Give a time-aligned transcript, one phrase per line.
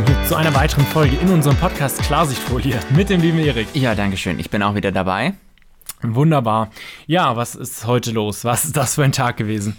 [0.00, 3.68] willkommen hier zu einer weiteren Folge in unserem Podcast Klarsichtfolie mit dem lieben Erik.
[3.74, 4.38] Ja, danke schön.
[4.38, 5.34] Ich bin auch wieder dabei.
[6.02, 6.70] Wunderbar.
[7.06, 8.44] Ja, was ist heute los?
[8.44, 9.76] Was ist das für ein Tag gewesen?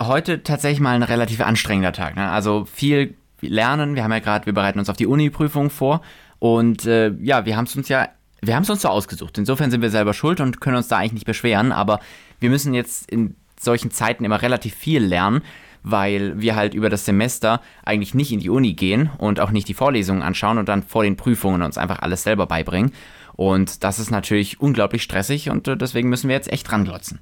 [0.00, 2.16] Heute tatsächlich mal ein relativ anstrengender Tag.
[2.16, 2.30] Ne?
[2.30, 3.94] Also viel lernen.
[3.94, 6.00] Wir haben ja gerade, wir bereiten uns auf die Uni-Prüfung vor.
[6.38, 8.08] Und äh, ja, wir haben es uns ja,
[8.40, 9.36] wir haben es uns so ausgesucht.
[9.36, 11.72] Insofern sind wir selber schuld und können uns da eigentlich nicht beschweren.
[11.72, 12.00] Aber
[12.40, 15.42] wir müssen jetzt in solchen Zeiten immer relativ viel lernen
[15.90, 19.68] weil wir halt über das Semester eigentlich nicht in die Uni gehen und auch nicht
[19.68, 22.92] die Vorlesungen anschauen und dann vor den Prüfungen uns einfach alles selber beibringen.
[23.34, 27.20] Und das ist natürlich unglaublich stressig und äh, deswegen müssen wir jetzt echt ranglotzen.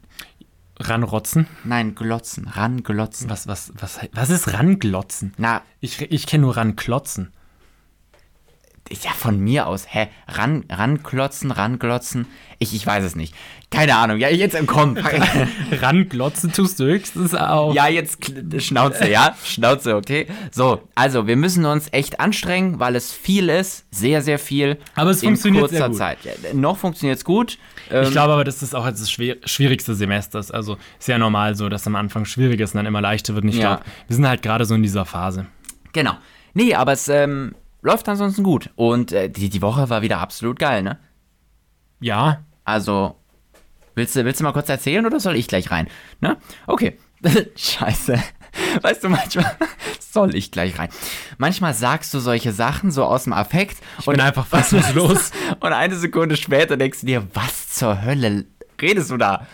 [0.79, 1.47] Ranrotzen?
[1.65, 3.31] Nein, glotzen, ranglotzen.
[3.31, 5.33] Was, was, was, was ist ranglotzen?
[5.39, 7.33] Na, Ich, ich kenne nur ranklotzen.
[8.91, 10.09] Ja, von mir aus, hä?
[10.29, 12.27] Ran, ranklotzen, ranglotzen?
[12.59, 13.35] Ich, ich weiß es nicht.
[13.71, 14.19] Keine Ahnung.
[14.19, 14.97] Ja, jetzt komm.
[15.73, 17.75] Ranglotzen tust du höchstens auch.
[17.75, 18.19] Ja, jetzt
[18.59, 19.35] Schnauze, ja?
[19.45, 20.27] Schnauze, okay?
[20.53, 24.79] So, also wir müssen uns echt anstrengen, weil es viel ist, sehr, sehr viel.
[24.95, 25.99] Aber es in funktioniert kurzer sehr gut.
[25.99, 26.19] Zeit.
[26.25, 27.59] Ja, noch funktioniert es gut.
[27.91, 30.53] Ähm, Ich glaube aber, dass das auch jetzt das schwierigste Semester ist.
[30.53, 33.45] Also ist ja normal so, dass am Anfang schwierig ist und dann immer leichter wird.
[33.45, 33.77] Und ich Ja.
[33.77, 35.47] glaube, wir sind halt gerade so in dieser Phase.
[35.93, 36.13] Genau.
[36.55, 38.71] Nee, aber es ähm, läuft ansonsten gut.
[38.77, 40.99] Und äh, die, die Woche war wieder absolut geil, ne?
[42.01, 43.17] Ja, Also,
[43.95, 45.89] willst du, willst du mal kurz erzählen oder soll ich gleich rein?
[46.21, 46.37] Ne?
[46.67, 46.99] Okay.
[47.57, 48.23] Scheiße.
[48.83, 49.57] Weißt du, manchmal
[50.01, 50.89] soll ich gleich rein.
[51.39, 55.31] Manchmal sagst du solche Sachen so aus dem Affekt ich bin einfach fassungslos.
[55.61, 58.45] und eine Sekunde später denkst du dir, was zur Hölle
[58.81, 59.47] redest du da?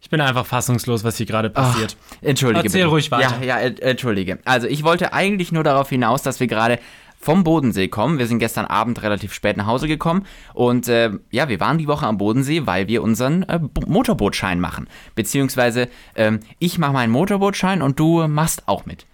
[0.00, 1.96] Ich bin einfach fassungslos, was hier gerade passiert.
[2.22, 2.90] Entschuldige Erzähl bitte.
[2.90, 3.38] ruhig weiter.
[3.40, 4.38] Ja, ja, ent- entschuldige.
[4.44, 6.78] Also ich wollte eigentlich nur darauf hinaus, dass wir gerade
[7.20, 8.18] vom Bodensee kommen.
[8.18, 10.24] Wir sind gestern Abend relativ spät nach Hause gekommen
[10.54, 14.60] und äh, ja, wir waren die Woche am Bodensee, weil wir unseren äh, Bo- Motorbootschein
[14.60, 14.88] machen.
[15.14, 19.04] Beziehungsweise ähm, ich mache meinen Motorbootschein und du machst auch mit.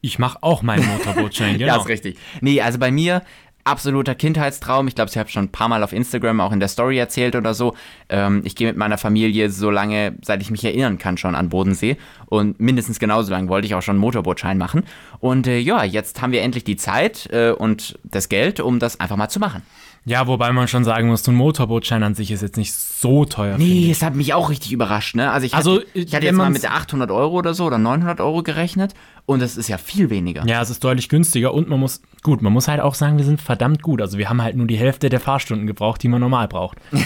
[0.00, 1.74] Ich mache auch meinen Motorbootschein, genau.
[1.74, 2.18] Ja, ist richtig.
[2.40, 3.22] Nee, also bei mir
[3.68, 4.88] absoluter Kindheitstraum.
[4.88, 7.36] Ich glaube, ich habe schon ein paar Mal auf Instagram auch in der Story erzählt
[7.36, 7.74] oder so.
[8.08, 11.48] Ähm, ich gehe mit meiner Familie so lange, seit ich mich erinnern kann, schon an
[11.48, 11.96] Bodensee.
[12.26, 14.84] Und mindestens genauso lange wollte ich auch schon einen Motorbootschein machen.
[15.20, 18.98] Und äh, ja, jetzt haben wir endlich die Zeit äh, und das Geld, um das
[19.00, 19.62] einfach mal zu machen.
[20.04, 23.26] Ja, wobei man schon sagen muss, so ein Motorbootschein an sich ist jetzt nicht so
[23.26, 23.58] teuer.
[23.58, 25.30] Nee, es hat mich auch richtig überrascht, ne?
[25.30, 28.20] Also ich Also, hatte, ich hatte jetzt mal mit 800 Euro oder so oder 900
[28.22, 28.94] Euro gerechnet
[29.28, 30.42] und das ist ja viel weniger.
[30.46, 33.26] Ja, es ist deutlich günstiger und man muss, gut, man muss halt auch sagen, wir
[33.26, 34.00] sind verdammt gut.
[34.00, 36.78] Also wir haben halt nur die Hälfte der Fahrstunden gebraucht, die man normal braucht.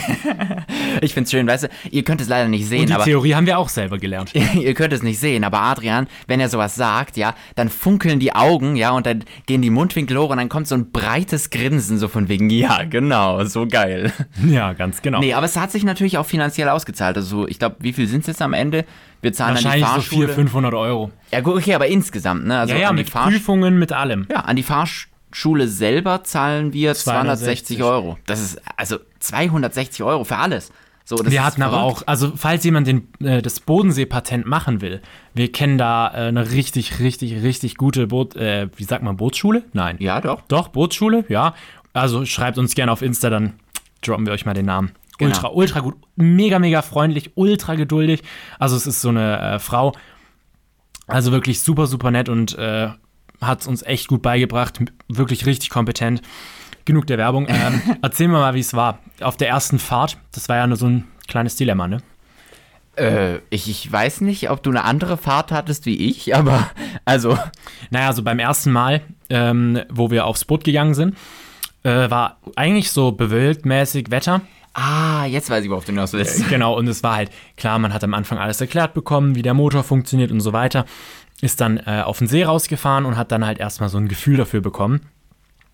[1.01, 3.35] Ich find's schön, weißt du, ihr könnt es leider nicht sehen, Und die aber Theorie
[3.35, 4.33] haben wir auch selber gelernt.
[4.55, 8.35] ihr könnt es nicht sehen, aber Adrian, wenn er sowas sagt, ja, dann funkeln die
[8.35, 11.99] Augen, ja, und dann gehen die Mundwinkel hoch und dann kommt so ein breites Grinsen,
[11.99, 14.13] so von wegen, ja, genau, so geil.
[14.47, 15.21] Ja, ganz genau.
[15.21, 17.17] Nee, aber es hat sich natürlich auch finanziell ausgezahlt.
[17.17, 18.85] Also, ich glaube, wie viel sind es jetzt am Ende?
[19.23, 20.27] Wir zahlen an die Wahrscheinlich so Fahrschule.
[20.29, 21.11] 400, 500 Euro.
[21.33, 22.59] ja, gut, okay, aber insgesamt, ne?
[22.59, 24.27] Also Ja, ja, mit Fahrsch- Prüfungen, mit allem.
[24.31, 28.19] Ja, an die Fahrschule selber zahlen wir 260 260 Euro.
[28.27, 30.71] Das ist, also 260 Euro für alles.
[31.05, 35.01] So, das Wir hatten aber auch, also falls jemand den, äh, das Bodensee-Patent machen will,
[35.35, 39.65] wir kennen da äh, eine richtig, richtig, richtig gute Boot, äh, wie sagt man, Bootsschule?
[39.73, 39.97] Nein.
[39.99, 40.43] Ja, doch.
[40.49, 41.55] Doch, Bootsschule, ja.
[41.93, 43.55] Also schreibt uns gerne auf Insta, dann
[44.01, 44.93] droppen wir euch mal den Namen.
[45.23, 45.35] Genau.
[45.35, 48.23] Ultra, ultra gut, mega, mega freundlich, ultra geduldig.
[48.59, 49.93] Also es ist so eine äh, Frau,
[51.07, 52.89] also wirklich super, super nett und äh,
[53.41, 56.23] hat uns echt gut beigebracht, wirklich richtig kompetent.
[56.85, 57.47] Genug der Werbung.
[57.49, 58.99] Ähm, erzählen wir mal, wie es war.
[59.21, 61.99] Auf der ersten Fahrt, das war ja nur so ein kleines Dilemma, ne?
[62.97, 66.71] Äh, ich, ich weiß nicht, ob du eine andere Fahrt hattest wie ich, aber
[67.05, 67.39] also,
[67.91, 71.17] Naja, also beim ersten Mal, ähm, wo wir aufs Boot gegangen sind,
[71.85, 74.43] äh, war eigentlich so bewölkt-mäßig Wetter.
[74.75, 76.49] Ah, jetzt weiß ich, worauf du hinaus willst.
[76.49, 79.55] Genau, und es war halt, klar, man hat am Anfang alles erklärt bekommen, wie der
[79.55, 80.85] Motor funktioniert und so weiter.
[81.41, 84.37] Ist dann äh, auf den See rausgefahren und hat dann halt erstmal so ein Gefühl
[84.37, 85.01] dafür bekommen.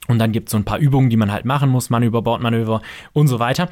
[0.09, 2.81] Und dann gibt es so ein paar Übungen, die man halt machen muss, Manöver, Bordmanöver
[3.13, 3.69] und so weiter.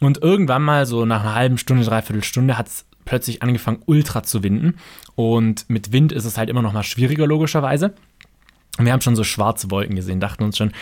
[0.00, 4.22] Und irgendwann mal so nach einer halben Stunde, dreiviertel Stunde hat es plötzlich angefangen, ultra
[4.22, 4.76] zu winden.
[5.16, 7.94] Und mit Wind ist es halt immer noch mal schwieriger, logischerweise.
[8.78, 10.72] Und wir haben schon so schwarze Wolken gesehen, dachten uns schon,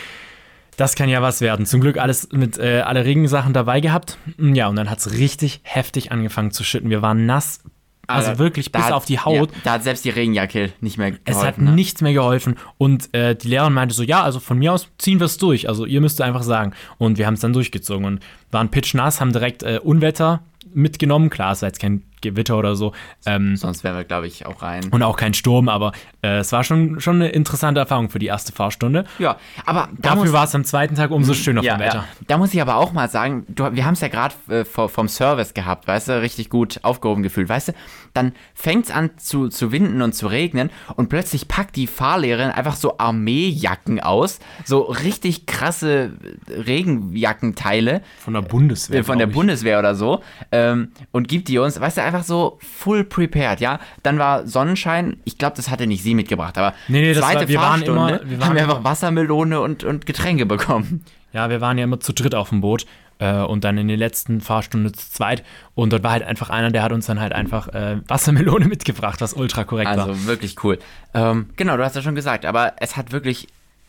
[0.79, 1.65] das kann ja was werden.
[1.65, 4.17] Zum Glück alles mit äh, alle Regensachen dabei gehabt.
[4.37, 6.89] Ja, und dann hat es richtig heftig angefangen zu schütten.
[6.89, 7.61] Wir waren nass,
[8.07, 9.51] also wirklich da bis hat- auf die Haut.
[9.51, 11.23] Ja, da hat selbst die Regenjacke nicht mehr geholfen.
[11.25, 11.73] Es hat ne?
[11.73, 12.55] nichts mehr geholfen.
[12.77, 15.67] Und äh, die Lehrerin meinte so, ja, also von mir aus ziehen wir es durch.
[15.67, 16.73] Also ihr müsst einfach sagen.
[16.97, 18.19] Und wir haben es dann durchgezogen und
[18.51, 20.41] waren pitchnass, haben direkt äh, Unwetter
[20.73, 21.29] mitgenommen.
[21.29, 22.93] Klar, es war jetzt kein Gewitter oder so.
[23.25, 24.89] Ähm, Sonst wären wir, glaube ich, auch rein.
[24.91, 28.27] und auch kein Sturm, aber äh, es war schon, schon eine interessante Erfahrung für die
[28.27, 29.05] erste Fahrstunde.
[29.17, 31.97] Ja, aber da Dafür war es am zweiten Tag umso schöner ja, vom Wetter.
[31.97, 32.05] ja.
[32.27, 35.07] Da muss ich aber auch mal sagen, du, wir haben es ja gerade äh, vom
[35.07, 37.73] Service gehabt, weißt du, richtig gut aufgehoben gefühlt, weißt du.
[38.19, 42.51] Dann fängt es an zu, zu winden und zu regnen und plötzlich packt die Fahrlehrerin
[42.51, 46.11] einfach so Armeejacken aus, so richtig krasse
[46.49, 48.99] Regenjackenteile Von der Bundeswehr.
[48.99, 49.33] äh, von der ich.
[49.33, 50.21] Bundeswehr oder so
[50.51, 53.79] ähm, und gibt die uns, weißt du, einfach so full prepared, ja.
[54.03, 57.47] Dann war Sonnenschein, ich glaube, das hatte nicht sie mitgebracht, aber Nee, nee, zweite war-
[57.47, 61.03] wir waren Fahrstunde immer- wir waren haben wir einfach Wassermelone und, und Getränke bekommen.
[61.31, 62.85] Ja, wir waren ja immer zu dritt auf dem Boot
[63.19, 65.43] äh, und dann in der letzten Fahrstunde zu zweit.
[65.75, 69.21] Und dort war halt einfach einer, der hat uns dann halt einfach äh, Wassermelone mitgebracht,
[69.21, 70.07] was ultra korrekt war.
[70.07, 70.79] Also wirklich cool.
[71.13, 73.47] Ähm, genau, du hast ja schon gesagt, aber es hat wirklich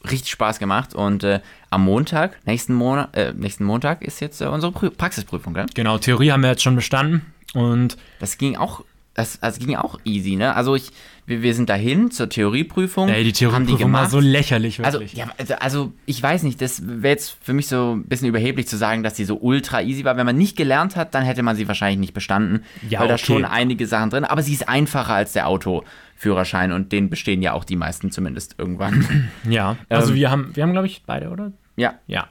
[0.08, 4.46] richtig Spaß gemacht und äh, am Montag, nächsten, Monat, äh, nächsten Montag ist jetzt äh,
[4.46, 5.66] unsere Prü Praxisprüfung, gell?
[5.74, 7.26] Genau, Theorie haben wir jetzt schon bestanden.
[7.52, 8.84] Und Das ging auch,
[9.20, 10.54] das, das ging auch easy, ne?
[10.54, 10.90] Also ich,
[11.26, 13.08] wir, wir sind dahin zur Theorieprüfung.
[13.08, 15.14] ey, die haben die Theorieprüfung war so lächerlich, Also, wirklich.
[15.18, 18.66] ja, also, also ich weiß nicht, das wäre jetzt für mich so ein bisschen überheblich
[18.66, 20.16] zu sagen, dass die so ultra easy war.
[20.16, 23.14] Wenn man nicht gelernt hat, dann hätte man sie wahrscheinlich nicht bestanden, Ja, weil da
[23.14, 23.24] okay.
[23.24, 27.52] schon einige Sachen drin, aber sie ist einfacher als der Autoführerschein und den bestehen ja
[27.52, 29.30] auch die meisten zumindest irgendwann.
[29.48, 31.52] ja, also ähm, wir haben, wir haben glaube ich, beide, oder?
[31.76, 32.28] ja, Ja,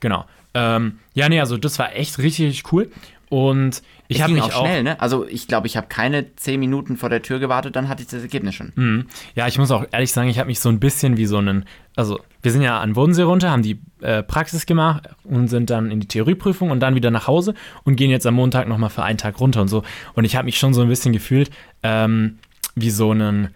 [0.00, 0.24] genau.
[0.54, 2.90] Ähm, ja, nee, also das war echt richtig cool.
[3.32, 5.00] Und ich habe mich auch auch, schnell, ne?
[5.00, 8.08] Also ich glaube, ich habe keine zehn Minuten vor der Tür gewartet, dann hatte ich
[8.08, 8.72] das Ergebnis schon.
[8.74, 9.06] Mhm.
[9.34, 11.64] Ja, ich muss auch ehrlich sagen, ich habe mich so ein bisschen wie so einen,
[11.96, 15.90] also wir sind ja an Bodensee runter, haben die äh, Praxis gemacht und sind dann
[15.90, 19.02] in die Theorieprüfung und dann wieder nach Hause und gehen jetzt am Montag nochmal für
[19.02, 19.82] einen Tag runter und so.
[20.12, 21.50] Und ich habe mich schon so ein bisschen gefühlt
[21.82, 22.36] ähm,
[22.74, 23.48] wie so einen,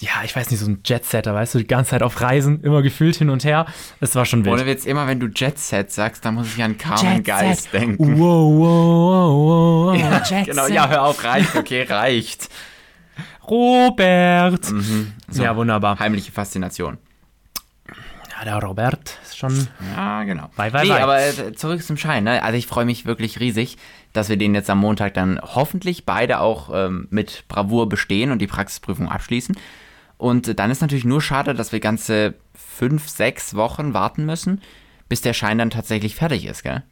[0.00, 2.82] ja, ich weiß nicht, so ein Jetsetter, weißt du, die ganze Zeit auf Reisen, immer
[2.82, 3.66] gefühlt hin und her.
[4.00, 4.54] Es war schon wild.
[4.54, 8.18] Ohne Witz, immer wenn du Jet Set sagst, dann muss ich an Carmen Geist denken.
[8.18, 9.96] Wow, wow, wow, wow.
[9.98, 10.74] Ja, Jet genau, Set.
[10.74, 12.48] ja, hör auf, reicht, okay, reicht.
[13.48, 14.64] Robert.
[14.64, 15.42] So.
[15.42, 15.98] Ja, wunderbar.
[15.98, 16.98] Heimliche Faszination.
[18.36, 20.50] Ja, der Robert ist schon Ja, genau.
[20.56, 21.02] Bye, bye, nee, bye.
[21.02, 22.24] aber äh, zurück zum Schein.
[22.24, 22.42] Ne?
[22.42, 23.76] Also ich freue mich wirklich riesig,
[24.12, 28.40] dass wir den jetzt am Montag dann hoffentlich beide auch ähm, mit Bravour bestehen und
[28.40, 29.56] die Praxisprüfung abschließen.
[30.16, 34.60] Und dann ist natürlich nur schade, dass wir ganze fünf, sechs Wochen warten müssen,
[35.08, 36.82] bis der Schein dann tatsächlich fertig ist, gell?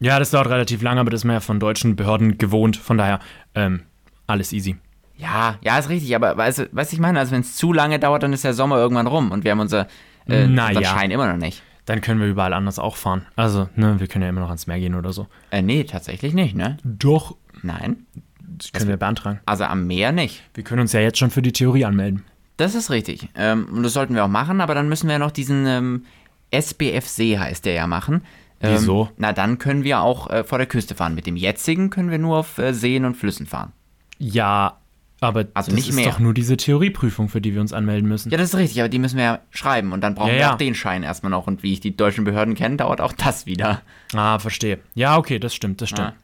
[0.00, 2.76] Ja, das dauert relativ lange, aber das ist man ja von deutschen Behörden gewohnt.
[2.76, 3.20] Von daher,
[3.54, 3.82] ähm,
[4.26, 4.76] alles easy.
[5.16, 7.18] Ja, ja, ist richtig, aber weißt du, was ich meine?
[7.18, 9.58] Also wenn es zu lange dauert, dann ist der Sommer irgendwann rum und wir haben
[9.60, 9.88] unser,
[10.28, 10.90] äh, Na unseren ja.
[10.90, 11.62] Schein immer noch nicht.
[11.86, 13.26] Dann können wir überall anders auch fahren.
[13.34, 15.26] Also, ne, wir können ja immer noch ans Meer gehen oder so.
[15.50, 16.76] Äh, nee, tatsächlich nicht, ne?
[16.84, 17.34] Doch.
[17.62, 18.06] Nein,
[18.58, 19.40] Das können wir beantragen.
[19.46, 20.42] also am Meer nicht.
[20.54, 22.24] Wir können uns ja jetzt schon für die Theorie anmelden.
[22.58, 23.28] Das ist richtig.
[23.34, 26.04] Ähm, und das sollten wir auch machen, aber dann müssen wir ja noch diesen ähm,
[26.50, 28.22] SBFC heißt der ja machen.
[28.60, 29.08] Ähm, Wieso?
[29.16, 31.14] Na, dann können wir auch äh, vor der Küste fahren.
[31.14, 33.72] Mit dem jetzigen können wir nur auf äh, Seen und Flüssen fahren.
[34.18, 34.78] Ja,
[35.20, 36.10] aber Also das nicht ist mehr.
[36.10, 38.30] doch nur diese Theorieprüfung, für die wir uns anmelden müssen.
[38.30, 40.40] Ja, das ist richtig, aber die müssen wir ja schreiben und dann brauchen Ja, wir
[40.40, 40.52] ja.
[40.54, 41.46] auch den Schein erstmal noch.
[41.46, 43.82] Und wie ich die deutschen Behörden kenne, dauert auch das wieder.
[44.14, 44.80] Ah, verstehe.
[44.94, 46.14] Ja, okay, das stimmt, das stimmt.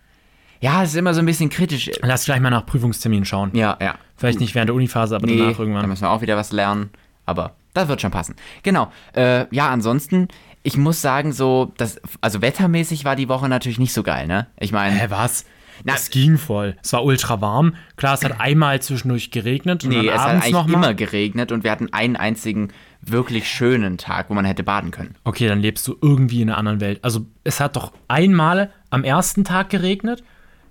[0.60, 1.90] Ja, es ist immer so ein bisschen kritisch.
[2.02, 3.50] Lass gleich mal nach Prüfungstermin schauen.
[3.54, 3.96] Ja, ja.
[4.16, 5.88] Vielleicht nicht während der Uniphase, aber Nee, danach da irgendwann.
[5.88, 6.90] müssen wir auch wieder was lernen.
[7.26, 8.36] Aber das wird schon passen.
[8.62, 8.90] Genau.
[9.14, 10.28] Äh, ja, ansonsten,
[10.62, 14.46] ich muss sagen, so, das, also wettermäßig war die Woche natürlich nicht so geil, ne?
[14.58, 14.94] Ich meine.
[14.96, 15.44] Hä, was?
[15.82, 16.76] Na- es ging voll.
[16.84, 17.74] Es war ultra warm.
[17.96, 21.72] Klar, es hat einmal zwischendurch geregnet und Nee, es hat eigentlich immer geregnet und wir
[21.72, 22.68] hatten einen einzigen
[23.00, 25.16] wirklich schönen Tag, wo man hätte baden können.
[25.24, 27.02] Okay, dann lebst du irgendwie in einer anderen Welt.
[27.02, 30.22] Also es hat doch einmal am ersten Tag geregnet.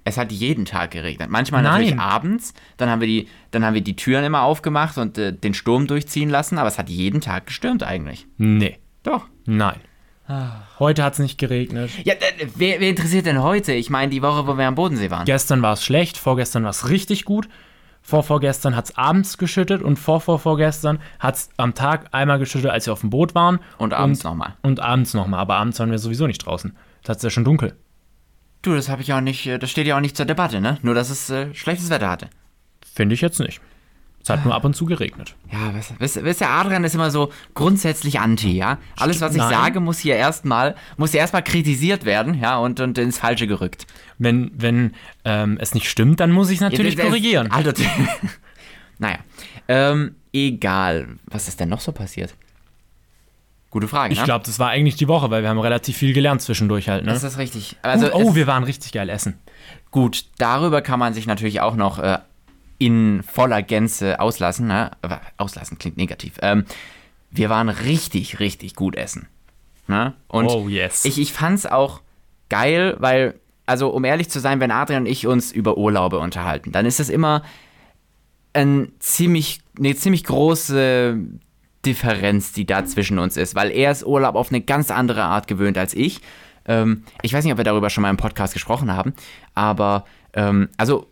[0.04, 1.30] Es hat jeden Tag geregnet.
[1.30, 1.82] Manchmal Nein.
[1.82, 2.54] natürlich abends.
[2.78, 5.88] Dann haben wir die, dann haben wir die Türen immer aufgemacht und äh, den Sturm
[5.88, 8.28] durchziehen lassen, aber es hat jeden Tag gestürmt eigentlich.
[8.38, 9.28] Nee, Doch.
[9.46, 9.80] nein.
[10.80, 11.92] Heute hat es nicht geregnet.
[12.06, 12.14] Ja,
[12.56, 13.74] wer, wer interessiert denn heute?
[13.74, 15.26] Ich meine, die Woche, wo wir am Bodensee waren.
[15.26, 17.50] Gestern war es schlecht, vorgestern war es richtig gut.
[18.02, 22.94] Vorvorgestern hat es abends geschüttet und vorvorvorgestern hat es am Tag einmal geschüttet, als wir
[22.94, 23.60] auf dem Boot waren.
[23.78, 24.56] Und abends nochmal.
[24.62, 25.40] Und abends nochmal.
[25.40, 26.76] Aber abends waren wir sowieso nicht draußen.
[27.04, 27.76] Da ist ja schon dunkel.
[28.64, 30.80] Du, das habe ich auch nicht, äh, das steht ja auch nicht zur Debatte, ne?
[30.82, 32.30] Nur, dass es äh, schlechtes Wetter hatte.
[32.96, 33.62] Finde ich jetzt nicht.
[34.24, 35.36] Es hat nur ab und zu geregnet.
[35.52, 38.78] Ja, wisst, wisst, ihr, Adrian ist immer so grundsätzlich anti, ja?
[38.96, 39.50] Alles, was ich Nein.
[39.50, 43.86] sage, muss hier erstmal, muss hier erstmal kritisiert werden, ja, und, und ins Falsche gerückt.
[44.18, 44.94] Wenn, wenn
[45.26, 47.52] ähm, es nicht stimmt, dann muss ich es natürlich Ja, korrigieren.
[47.52, 47.74] Alter,
[48.98, 49.18] naja,
[49.68, 51.18] ähm, egal.
[51.26, 52.34] Was ist denn noch so passiert?
[53.74, 54.26] Gute Frage, Ich ne?
[54.26, 57.06] glaube, das war eigentlich die Woche, weil wir haben relativ viel gelernt zwischendurch halt.
[57.06, 57.12] Ne?
[57.12, 57.76] Das ist richtig.
[57.82, 59.40] Also, Gut, oh, es- wir waren richtig geil essen.
[59.90, 62.20] Gut, darüber kann man sich natürlich auch noch äh,
[62.78, 64.68] in voller Gänze auslassen.
[64.68, 64.92] Ne?
[65.38, 66.34] Auslassen klingt negativ.
[66.44, 66.66] Ähm,
[67.32, 69.28] wir waren richtig, richtig gut essen.
[69.88, 70.14] Ne?
[70.28, 71.04] Und Oh, yes.
[71.04, 72.02] ich, ich fand's auch
[72.50, 76.72] geil, weil also um ehrlich zu sein, wenn Adrian und ich uns über Urlaube unterhalten,
[76.72, 77.42] dann ist es immer
[78.54, 81.18] ein ziemlich, eine ziemlich große
[81.86, 85.48] Differenz, die da zwischen uns ist, weil er ist Urlaub auf eine ganz andere Art
[85.48, 86.22] gewöhnt als ich.
[86.66, 89.14] Ähm, ich weiß nicht, ob wir darüber schon mal im Podcast gesprochen haben,
[89.54, 91.08] aber ähm, also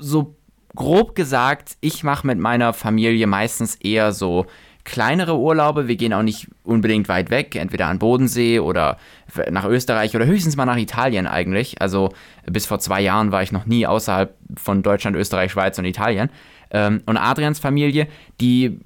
[0.00, 0.36] so
[0.74, 4.46] grob gesagt, ich mache mit meiner Familie meistens eher so
[4.84, 5.88] kleinere Urlaube.
[5.88, 8.98] Wir gehen auch nicht unbedingt weit weg, entweder an Bodensee oder
[9.50, 11.80] nach Österreich oder höchstens mal nach Italien eigentlich.
[11.80, 12.10] Also
[12.46, 16.28] bis vor zwei Jahren war ich noch nie außerhalb von Deutschland, Österreich, Schweiz und Italien.
[16.70, 18.08] Ähm, und Adrians Familie,
[18.40, 18.78] die,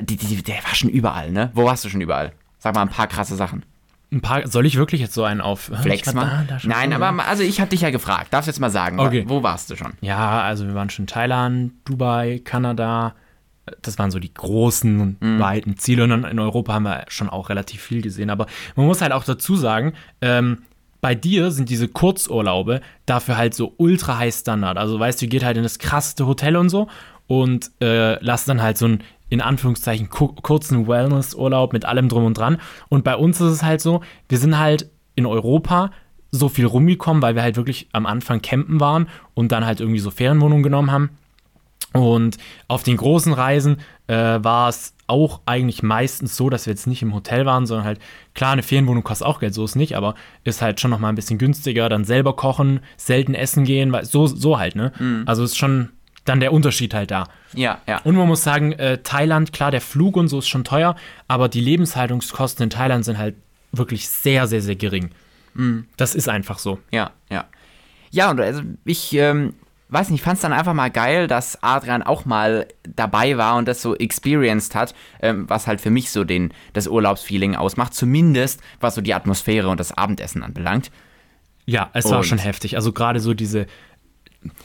[0.00, 1.50] die, die, der war schon überall, ne?
[1.54, 2.32] Wo warst du schon überall?
[2.58, 3.64] Sag mal ein paar krasse Sachen.
[4.10, 7.42] Ein paar, soll ich wirklich jetzt so einen auf Flex da Nein, aber mal, also
[7.42, 8.32] ich habe dich ja gefragt.
[8.32, 9.24] Darfst jetzt mal sagen, okay.
[9.26, 9.92] wo warst du schon?
[10.00, 13.14] Ja, also wir waren schon in Thailand, Dubai, Kanada.
[13.82, 15.38] Das waren so die großen, mhm.
[15.40, 16.04] weiten Ziele.
[16.04, 18.30] Und in Europa haben wir schon auch relativ viel gesehen.
[18.30, 19.92] Aber man muss halt auch dazu sagen,
[20.22, 20.62] ähm,
[21.02, 24.78] bei dir sind diese Kurzurlaube dafür halt so ultra high Standard.
[24.78, 26.88] Also weißt du, ihr geht halt in das krasseste Hotel und so
[27.26, 32.38] und äh, lasst dann halt so ein in Anführungszeichen kurzen Wellness-Urlaub mit allem drum und
[32.38, 32.58] dran.
[32.88, 35.90] Und bei uns ist es halt so, wir sind halt in Europa
[36.30, 40.00] so viel rumgekommen, weil wir halt wirklich am Anfang campen waren und dann halt irgendwie
[40.00, 41.10] so Ferienwohnungen genommen haben.
[41.94, 42.36] Und
[42.68, 47.00] auf den großen Reisen äh, war es auch eigentlich meistens so, dass wir jetzt nicht
[47.00, 47.98] im Hotel waren, sondern halt,
[48.34, 51.16] klar, eine Ferienwohnung kostet auch Geld, so ist nicht, aber ist halt schon nochmal ein
[51.16, 54.92] bisschen günstiger, dann selber kochen, selten essen gehen, weil so, so halt, ne?
[54.98, 55.22] Mhm.
[55.24, 55.88] Also ist schon
[56.28, 57.28] dann der Unterschied halt da.
[57.54, 58.00] Ja, ja.
[58.04, 61.48] Und man muss sagen, äh, Thailand, klar, der Flug und so ist schon teuer, aber
[61.48, 63.36] die Lebenshaltungskosten in Thailand sind halt
[63.72, 65.10] wirklich sehr, sehr, sehr gering.
[65.54, 65.86] Mhm.
[65.96, 66.78] Das ist einfach so.
[66.90, 67.46] Ja, ja.
[68.10, 69.54] Ja, und also ich ähm,
[69.88, 72.66] weiß nicht, ich fand es dann einfach mal geil, dass Adrian auch mal
[72.96, 76.86] dabei war und das so experienced hat, ähm, was halt für mich so den, das
[76.86, 80.90] Urlaubsfeeling ausmacht, zumindest was so die Atmosphäre und das Abendessen anbelangt.
[81.66, 82.76] Ja, es und war schon heftig.
[82.76, 83.66] Also gerade so diese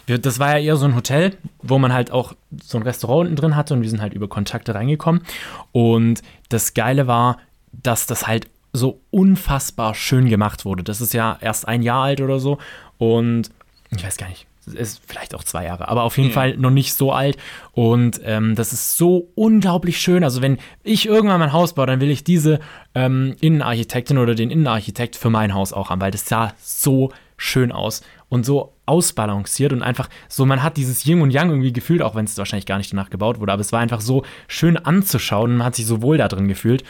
[0.08, 3.36] das war ja eher so ein Hotel, wo man halt auch so ein Restaurant unten
[3.36, 5.24] drin hatte und wir sind halt über Kontakte reingekommen.
[5.72, 7.38] Und das Geile war,
[7.72, 10.84] dass das halt so unfassbar schön gemacht wurde.
[10.84, 12.58] Das ist ja erst ein Jahr alt oder so
[12.98, 13.50] und
[13.92, 16.36] ich weiß gar nicht, ist vielleicht auch zwei Jahre, aber auf jeden ja.
[16.36, 17.38] Fall noch nicht so alt.
[17.74, 20.24] Und ähm, das ist so unglaublich schön.
[20.24, 22.60] Also, wenn ich irgendwann mein Haus baue, dann will ich diese
[22.96, 27.72] ähm, Innenarchitektin oder den Innenarchitekt für mein Haus auch haben, weil das sah so schön
[27.72, 28.02] aus
[28.34, 32.16] und so ausbalanciert und einfach so, man hat dieses Yin und Yang irgendwie gefühlt, auch
[32.16, 35.52] wenn es wahrscheinlich gar nicht danach gebaut wurde, aber es war einfach so schön anzuschauen
[35.52, 36.84] und man hat sich so wohl da drin gefühlt.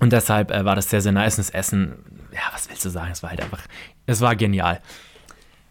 [0.00, 1.36] Und deshalb äh, war das sehr, sehr nice.
[1.36, 1.98] Das Essen,
[2.32, 3.12] ja, was willst du sagen?
[3.12, 3.62] Es war halt einfach,
[4.06, 4.80] es war genial.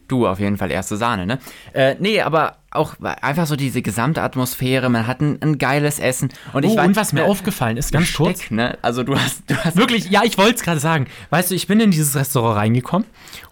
[0.09, 1.39] Du auf jeden Fall erste Sahne, ne?
[1.71, 6.29] Äh, nee, aber auch einfach so diese gesamte Atmosphäre, man hat ein, ein geiles Essen.
[6.53, 8.51] Und, ich oh, weiß, und was mir aufgefallen ist, ganz Besteck, kurz.
[8.51, 8.77] Ne?
[8.81, 9.77] Also du hast, du hast.
[9.77, 11.07] Wirklich, ja, ich wollte es gerade sagen.
[11.29, 13.07] Weißt du, ich bin in dieses Restaurant reingekommen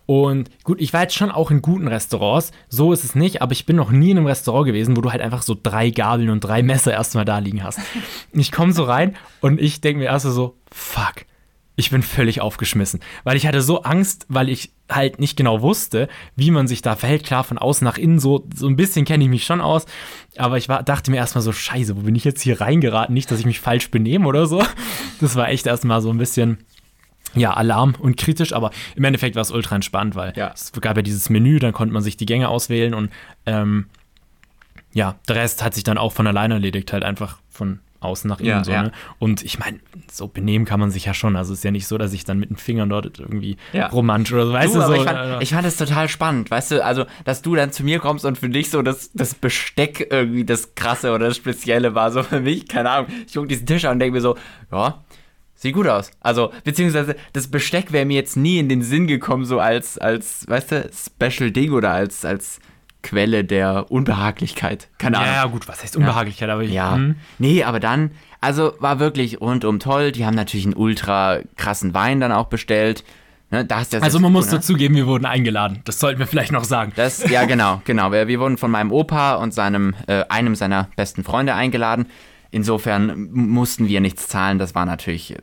[0.06, 3.54] und gut, ich war jetzt schon auch in guten Restaurants, so ist es nicht, aber
[3.54, 6.30] ich bin noch nie in einem Restaurant gewesen, wo du halt einfach so drei Gabeln
[6.30, 7.80] und drei Messer erstmal da liegen hast.
[8.34, 11.26] Ich komme so rein und ich denke mir erst so, fuck
[11.80, 16.10] ich bin völlig aufgeschmissen, weil ich hatte so Angst, weil ich halt nicht genau wusste,
[16.36, 17.24] wie man sich da verhält.
[17.24, 19.86] Klar, von außen nach innen so, so ein bisschen kenne ich mich schon aus,
[20.38, 23.14] aber ich war, dachte mir erstmal so, scheiße, wo bin ich jetzt hier reingeraten?
[23.14, 24.62] Nicht, dass ich mich falsch benehme oder so.
[25.22, 26.60] Das war echt erstmal so ein bisschen,
[27.36, 30.52] ja, Alarm und kritisch, aber im Endeffekt war es ultra entspannt, weil ja.
[30.54, 33.12] es gab ja dieses Menü, dann konnte man sich die Gänge auswählen und
[33.46, 33.88] ähm,
[34.94, 38.40] ja, der Rest hat sich dann auch von alleine erledigt, halt einfach von außen nach
[38.40, 38.50] innen.
[38.50, 38.84] Ja, so, ja.
[38.84, 38.92] Ne?
[39.20, 39.80] Und ich meine,
[40.12, 41.36] so benehmen kann man sich ja schon.
[41.36, 43.88] Also es ist ja nicht so, dass ich dann mit den Fingern dort irgendwie ja.
[43.88, 44.94] romantisch oder so, weißt du, du so.
[44.94, 47.84] Ich fand, äh, ich fand es total spannend, weißt du, also, dass du dann zu
[47.84, 51.96] mir kommst und für dich so das, das Besteck irgendwie das Krasse oder das Spezielle
[51.96, 52.12] war.
[52.12, 53.08] So für mich, keine Ahnung.
[53.26, 54.36] Ich gucke diesen Tisch an und denke mir so,
[54.72, 55.04] ja,
[55.60, 56.12] Sieht gut aus.
[56.20, 60.48] Also, beziehungsweise das Besteck wäre mir jetzt nie in den Sinn gekommen, so als, als,
[60.48, 62.60] weißt du, Special Ding oder als, als
[63.08, 64.90] Quelle der Unbehaglichkeit.
[64.98, 65.34] Keine Ahnung.
[65.34, 66.50] Ja, gut, was heißt Unbehaglichkeit?
[66.50, 66.54] Ja.
[66.54, 66.96] Aber ich, ja.
[66.96, 67.16] Hm.
[67.40, 68.12] Nee, aber dann,
[68.42, 70.12] also war wirklich rundum toll.
[70.12, 73.06] Die haben natürlich einen ultra krassen Wein dann auch bestellt.
[73.50, 73.66] Ne,
[74.02, 75.80] also man muss dazugeben, wir wurden eingeladen.
[75.86, 76.92] Das sollten wir vielleicht noch sagen.
[76.98, 78.12] Das, ja, genau, genau.
[78.12, 82.08] Wir, wir wurden von meinem Opa und seinem, äh, einem seiner besten Freunde eingeladen.
[82.52, 84.60] Insofern mussten wir nichts zahlen.
[84.60, 85.38] Das war natürlich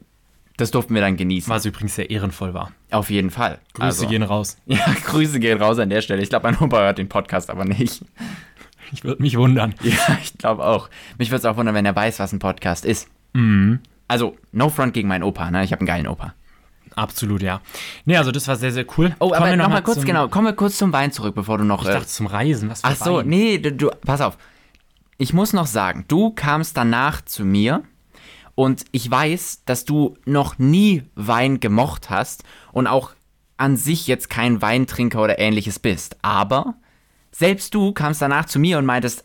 [0.56, 1.52] das durften wir dann genießen.
[1.52, 2.72] Was übrigens sehr ehrenvoll war.
[2.90, 3.58] Auf jeden Fall.
[3.74, 4.56] Grüße also, gehen raus.
[4.66, 6.22] Ja, Grüße gehen raus an der Stelle.
[6.22, 8.04] Ich glaube, mein Opa hört den Podcast aber nicht.
[8.92, 9.74] Ich würde mich wundern.
[9.82, 10.88] Ja, ich glaube auch.
[11.18, 13.08] Mich würde es auch wundern, wenn er weiß, was ein Podcast ist.
[13.32, 13.80] Mhm.
[14.06, 15.64] Also, no front gegen meinen Opa, ne?
[15.64, 16.34] Ich habe einen geilen Opa.
[16.94, 17.60] Absolut, ja.
[18.04, 19.16] Nee, also das war sehr, sehr cool.
[19.18, 21.64] Oh, kommen aber nochmal noch kurz, genau, kommen wir kurz zum Wein zurück, bevor du
[21.64, 21.82] noch.
[21.82, 23.28] Ich dachte zum Reisen, was für Ach so, Wein?
[23.28, 24.38] nee, du, du, pass auf.
[25.16, 27.82] Ich muss noch sagen, du kamst danach zu mir
[28.54, 33.12] und ich weiß, dass du noch nie Wein gemocht hast und auch
[33.56, 36.16] an sich jetzt kein Weintrinker oder ähnliches bist.
[36.22, 36.74] Aber
[37.30, 39.24] selbst du kamst danach zu mir und meintest,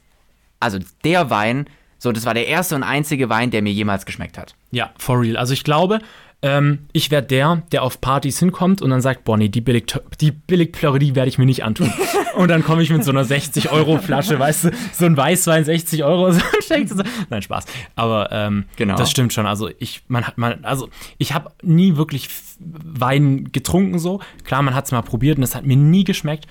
[0.59, 1.67] also der Wein,
[1.98, 4.55] so, das war der erste und einzige Wein, der mir jemals geschmeckt hat.
[4.71, 5.38] Ja, for real.
[5.38, 6.00] Also ich glaube,
[6.41, 9.86] ähm, ich werde der, der auf Partys hinkommt und dann sagt, boah, nee, die, Billig
[10.22, 11.91] die Billigplörre, die werde ich mir nicht antun.
[12.38, 16.31] und dann komme ich mit so einer 60-Euro-Flasche, weißt du, so ein Weißwein, 60 Euro.
[16.31, 16.39] So,
[16.86, 17.03] so.
[17.29, 17.65] Nein, Spaß.
[17.96, 18.96] Aber ähm, Genau.
[18.96, 19.46] das stimmt schon.
[19.46, 22.29] Also ich, man hat, man, also ich habe nie wirklich
[22.60, 24.22] Wein getrunken so.
[24.46, 26.46] Klar, man hat es mal probiert und es hat mir nie geschmeckt.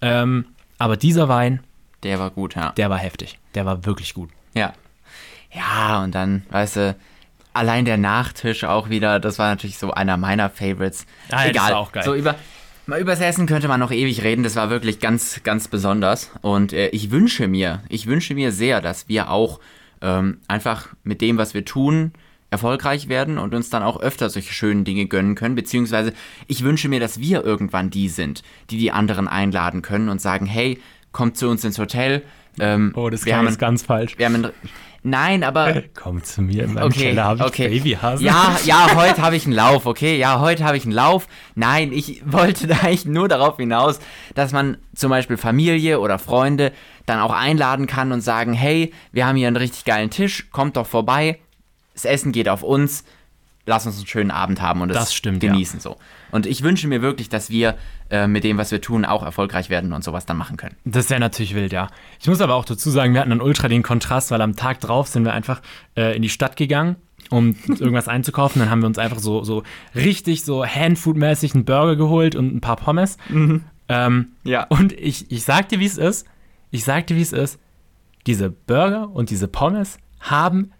[0.00, 0.46] Ähm,
[0.78, 1.60] aber dieser Wein,
[2.02, 2.70] Der war gut, ja.
[2.72, 3.38] der war heftig.
[3.54, 4.30] Der war wirklich gut.
[4.54, 4.72] Ja.
[5.52, 6.96] Ja, und dann, weißt du,
[7.58, 11.06] allein der Nachtisch auch wieder, das war natürlich so einer meiner Favorites.
[11.30, 11.72] Ah, ja, das Egal.
[11.72, 12.04] war auch geil.
[12.04, 12.36] So über,
[12.86, 16.30] mal übers Essen könnte man noch ewig reden, das war wirklich ganz, ganz besonders.
[16.40, 19.60] Und äh, ich wünsche mir, ich wünsche mir sehr, dass wir auch
[20.00, 22.12] ähm, einfach mit dem, was wir tun,
[22.50, 25.54] erfolgreich werden und uns dann auch öfter solche schönen Dinge gönnen können.
[25.54, 26.14] Beziehungsweise
[26.46, 30.46] ich wünsche mir, dass wir irgendwann die sind, die die anderen einladen können und sagen,
[30.46, 30.80] hey,
[31.12, 32.22] kommt zu uns ins Hotel.
[32.58, 34.16] Ähm, Oh, das wir haben jetzt ganz falsch.
[34.16, 34.50] wir haben ein,
[35.02, 37.68] Nein, aber Komm zu mir in meinem okay, Keller, habe ich okay.
[37.68, 38.26] Babyhasen.
[38.26, 40.18] Ja, ja, heute habe ich einen Lauf, okay?
[40.18, 41.28] Ja, heute habe ich einen Lauf.
[41.54, 44.00] Nein, ich wollte da eigentlich nur darauf hinaus,
[44.34, 46.72] dass man zum Beispiel Familie oder Freunde
[47.06, 50.76] dann auch einladen kann und sagen, hey, wir haben hier einen richtig geilen Tisch, kommt
[50.76, 51.38] doch vorbei,
[51.94, 53.04] das Essen geht auf uns,
[53.68, 55.52] lass uns einen schönen Abend haben und es Das stimmt, ja.
[55.52, 55.96] genießen so.
[56.30, 57.76] Und ich wünsche mir wirklich, dass wir
[58.10, 60.74] äh, mit dem, was wir tun, auch erfolgreich werden und sowas dann machen können.
[60.84, 61.88] Das wäre natürlich wild, ja.
[62.20, 64.80] Ich muss aber auch dazu sagen, wir hatten dann ultra den Kontrast, weil am Tag
[64.80, 65.60] drauf sind wir einfach
[65.96, 66.96] äh, in die Stadt gegangen,
[67.30, 68.60] um irgendwas einzukaufen.
[68.60, 69.62] Dann haben wir uns einfach so, so
[69.94, 73.18] richtig so Handfood-mäßig einen Burger geholt und ein paar Pommes.
[73.28, 74.64] Ähm, Ja.
[74.64, 76.26] Und ich, ich sag dir, wie es ist.
[76.70, 77.58] Ich sag dir, wie es ist.
[78.26, 80.72] Diese Burger und diese Pommes haben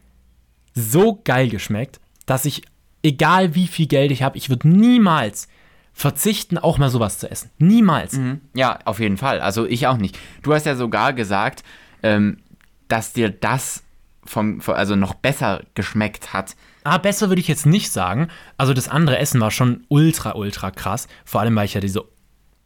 [0.74, 2.62] so geil geschmeckt, dass ich,
[3.02, 5.48] egal wie viel Geld ich habe, ich würde niemals
[5.92, 7.50] verzichten, auch mal sowas zu essen.
[7.58, 8.12] Niemals.
[8.12, 8.40] Mhm.
[8.54, 9.40] Ja, auf jeden Fall.
[9.40, 10.18] Also ich auch nicht.
[10.42, 11.64] Du hast ja sogar gesagt,
[12.02, 12.38] ähm,
[12.86, 13.82] dass dir das
[14.24, 16.54] vom, also noch besser geschmeckt hat.
[16.84, 18.28] Ah, besser würde ich jetzt nicht sagen.
[18.56, 21.08] Also das andere Essen war schon ultra, ultra krass.
[21.24, 22.04] Vor allem, weil ich ja diese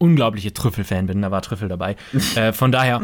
[0.03, 1.21] unglaubliche Trüffelfan bin.
[1.21, 1.95] Da war Trüffel dabei.
[2.35, 3.01] äh, von daher,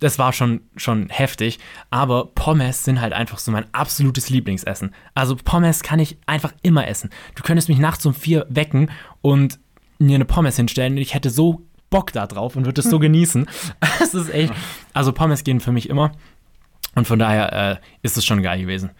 [0.00, 1.58] das war schon, schon heftig.
[1.90, 4.94] Aber Pommes sind halt einfach so mein absolutes Lieblingsessen.
[5.14, 7.10] Also Pommes kann ich einfach immer essen.
[7.34, 9.58] Du könntest mich nachts um vier wecken und
[9.98, 12.98] mir eine Pommes hinstellen und ich hätte so Bock da drauf und würde es so
[13.06, 13.46] genießen.
[14.00, 14.52] Es ist echt.
[14.94, 16.12] Also Pommes gehen für mich immer.
[16.94, 18.90] Und von daher äh, ist es schon geil gewesen.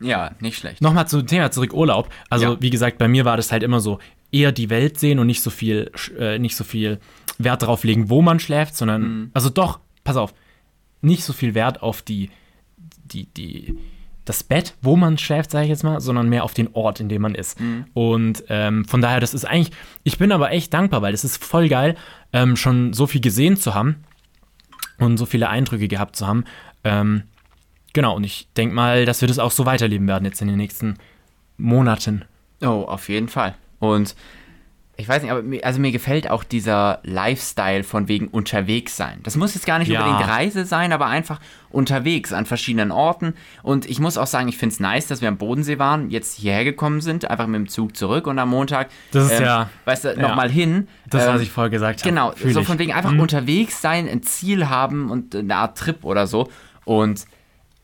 [0.00, 0.80] Ja, nicht schlecht.
[0.80, 2.08] Nochmal zum Thema zurück Urlaub.
[2.30, 2.56] Also Ja.
[2.60, 3.98] wie gesagt, bei mir war das halt immer so
[4.32, 6.98] eher die Welt sehen und nicht so viel, äh, nicht so viel
[7.38, 9.30] Wert darauf legen, wo man schläft, sondern Mhm.
[9.34, 10.34] also doch, pass auf,
[11.02, 12.30] nicht so viel Wert auf die,
[13.04, 13.76] die, die,
[14.24, 17.08] das Bett, wo man schläft, sage ich jetzt mal, sondern mehr auf den Ort, in
[17.08, 17.60] dem man ist.
[17.60, 17.84] Mhm.
[17.92, 19.72] Und ähm, von daher, das ist eigentlich,
[20.04, 21.96] ich bin aber echt dankbar, weil das ist voll geil,
[22.32, 24.04] ähm, schon so viel gesehen zu haben
[24.98, 26.44] und so viele Eindrücke gehabt zu haben.
[26.84, 27.24] Ähm,
[27.92, 30.56] genau, und ich denke mal, dass wir das auch so weiterleben werden jetzt in den
[30.56, 30.94] nächsten
[31.58, 32.24] Monaten.
[32.62, 33.56] Oh, auf jeden Fall.
[33.82, 34.14] Und
[34.96, 39.18] ich weiß nicht, aber mir, also mir gefällt auch dieser Lifestyle von wegen unterwegs sein.
[39.24, 40.04] Das muss jetzt gar nicht Ja.
[40.04, 41.40] unbedingt Reise sein, aber einfach
[41.70, 43.34] unterwegs an verschiedenen Orten.
[43.64, 46.38] Und ich muss auch sagen, ich finde es nice, dass wir am Bodensee waren, jetzt
[46.38, 50.04] hierher gekommen sind, einfach mit dem Zug zurück und am Montag, Das ist ja- weißt
[50.04, 50.22] du, ja.
[50.28, 50.86] nochmal hin.
[51.08, 52.08] Das, Ähm, was ich vorher gesagt habe.
[52.08, 52.66] Genau, Fühl so ich.
[52.66, 53.20] von wegen einfach Mhm.
[53.20, 56.48] unterwegs sein, ein Ziel haben und eine Art Trip oder so.
[56.84, 57.24] Und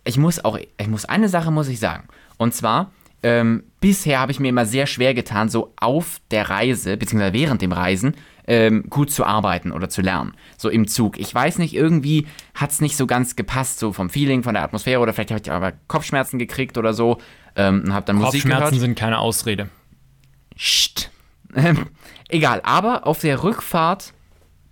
[0.05, 2.05] ich muss auch, ich muss eine Sache muss ich sagen.
[2.37, 6.97] Und zwar, ähm, bisher habe ich mir immer sehr schwer getan, so auf der Reise,
[6.97, 8.15] beziehungsweise während dem Reisen,
[8.47, 10.35] ähm, gut zu arbeiten oder zu lernen.
[10.57, 11.19] So im Zug.
[11.19, 14.63] Ich weiß nicht, irgendwie hat es nicht so ganz gepasst, so vom Feeling, von der
[14.63, 17.19] Atmosphäre oder vielleicht habe ich aber Kopfschmerzen gekriegt oder so
[17.57, 18.61] ähm, und habe dann Musik gehört.
[18.61, 19.69] Kopfschmerzen sind keine Ausrede.
[20.57, 21.11] Psst.
[21.55, 21.87] Ähm,
[22.29, 24.15] egal, aber auf der Rückfahrt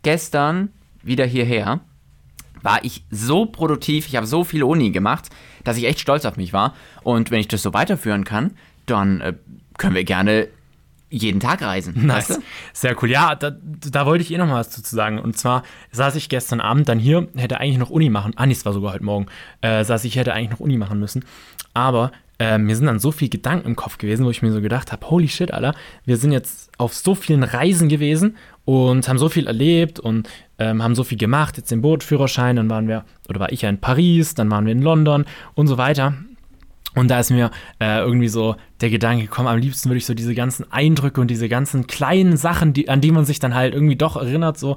[0.03, 0.71] gestern
[1.03, 1.81] wieder hierher
[2.63, 5.29] war ich so produktiv, ich habe so viel Uni gemacht,
[5.67, 6.75] dass ich echt stolz auf mich war.
[7.03, 8.53] Und wenn ich das so weiterführen kann,
[8.87, 9.35] dann äh,
[9.79, 10.49] können wir gerne
[11.09, 12.07] jeden Tag reisen.
[12.07, 12.31] Nice.
[12.31, 12.43] Weißt du?
[12.73, 13.11] Sehr cool.
[13.11, 15.19] Ja, da, da wollte ich eh noch mal was dazu sagen.
[15.19, 18.33] Und zwar saß ich gestern Abend dann hier, hätte eigentlich noch Uni machen.
[18.37, 19.27] Ah, nee, es war sogar heute Morgen.
[19.61, 21.25] Äh, saß ich, hätte eigentlich noch Uni machen müssen.
[21.75, 24.61] Aber äh, mir sind dann so viele Gedanken im Kopf gewesen, wo ich mir so
[24.61, 25.75] gedacht habe: Holy shit, Alter,
[26.05, 30.83] wir sind jetzt auf so vielen Reisen gewesen und haben so viel erlebt und ähm,
[30.83, 31.57] haben so viel gemacht.
[31.57, 34.73] Jetzt den Bootführerschein, dann waren wir, oder war ich ja in Paris, dann waren wir
[34.73, 36.15] in London und so weiter.
[36.95, 40.15] Und da ist mir äh, irgendwie so der Gedanke gekommen, am liebsten würde ich so
[40.15, 43.75] diese ganzen Eindrücke und diese ganzen kleinen Sachen, die, an die man sich dann halt
[43.75, 44.77] irgendwie doch erinnert, so,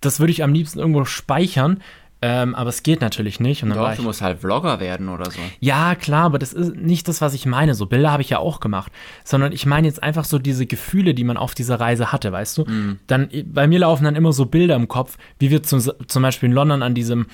[0.00, 1.80] das würde ich am liebsten irgendwo speichern,
[2.20, 3.62] Ähm, aber es geht natürlich nicht.
[3.62, 5.38] Und dann Doch, du musst halt Vlogger werden oder so.
[5.60, 7.74] ja, klar, aber das ist nicht das, was ich meine.
[7.74, 8.90] So Bilder habe ich ja auch gemacht.
[9.24, 12.58] Sondern ich meine jetzt einfach so diese Gefühle, die man auf dieser Reise hatte, weißt
[12.58, 12.64] du?
[13.06, 16.48] Dann, bei mir laufen dann immer so Bilder im Kopf, wie wir zum, zum Beispiel
[16.48, 17.26] in London an diesem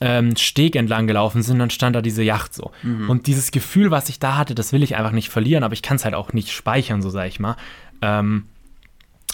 [0.00, 2.70] ähm, Steg entlang gelaufen sind, dann stand da diese Yacht so.
[3.08, 5.82] Und dieses Gefühl, was ich da hatte, das will ich einfach nicht verlieren, aber ich
[5.82, 7.56] kann es halt auch nicht speichern, so sage ich mal.
[8.00, 8.44] Ähm,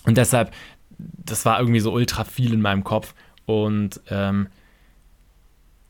[0.05, 0.53] und deshalb,
[0.99, 3.15] das war irgendwie so ultra viel in meinem Kopf.
[3.45, 4.49] Und ähm,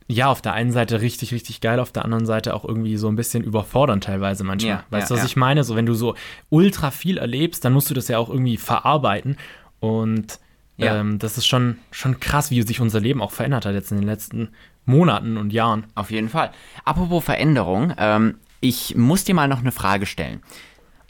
[0.09, 3.09] ja, auf der einen Seite richtig, richtig geil, auf der anderen Seite auch irgendwie so
[3.09, 4.71] ein bisschen überfordernd teilweise manchmal.
[4.77, 5.27] Ja, weißt ja, du, was ja.
[5.27, 5.65] ich meine?
[5.65, 6.15] So, wenn du so
[6.49, 9.37] ultra viel erlebst, dann musst du das ja auch irgendwie verarbeiten.
[9.81, 10.39] Und
[10.77, 11.01] Ja.
[11.01, 13.99] ähm, das ist schon, schon krass, wie sich unser Leben auch verändert hat jetzt in
[13.99, 14.51] den letzten
[14.85, 15.87] Monaten und Jahren.
[15.97, 16.53] Auf jeden Fall.
[16.85, 20.41] Apropos Veränderung, ähm, ich muss dir mal noch eine Frage stellen.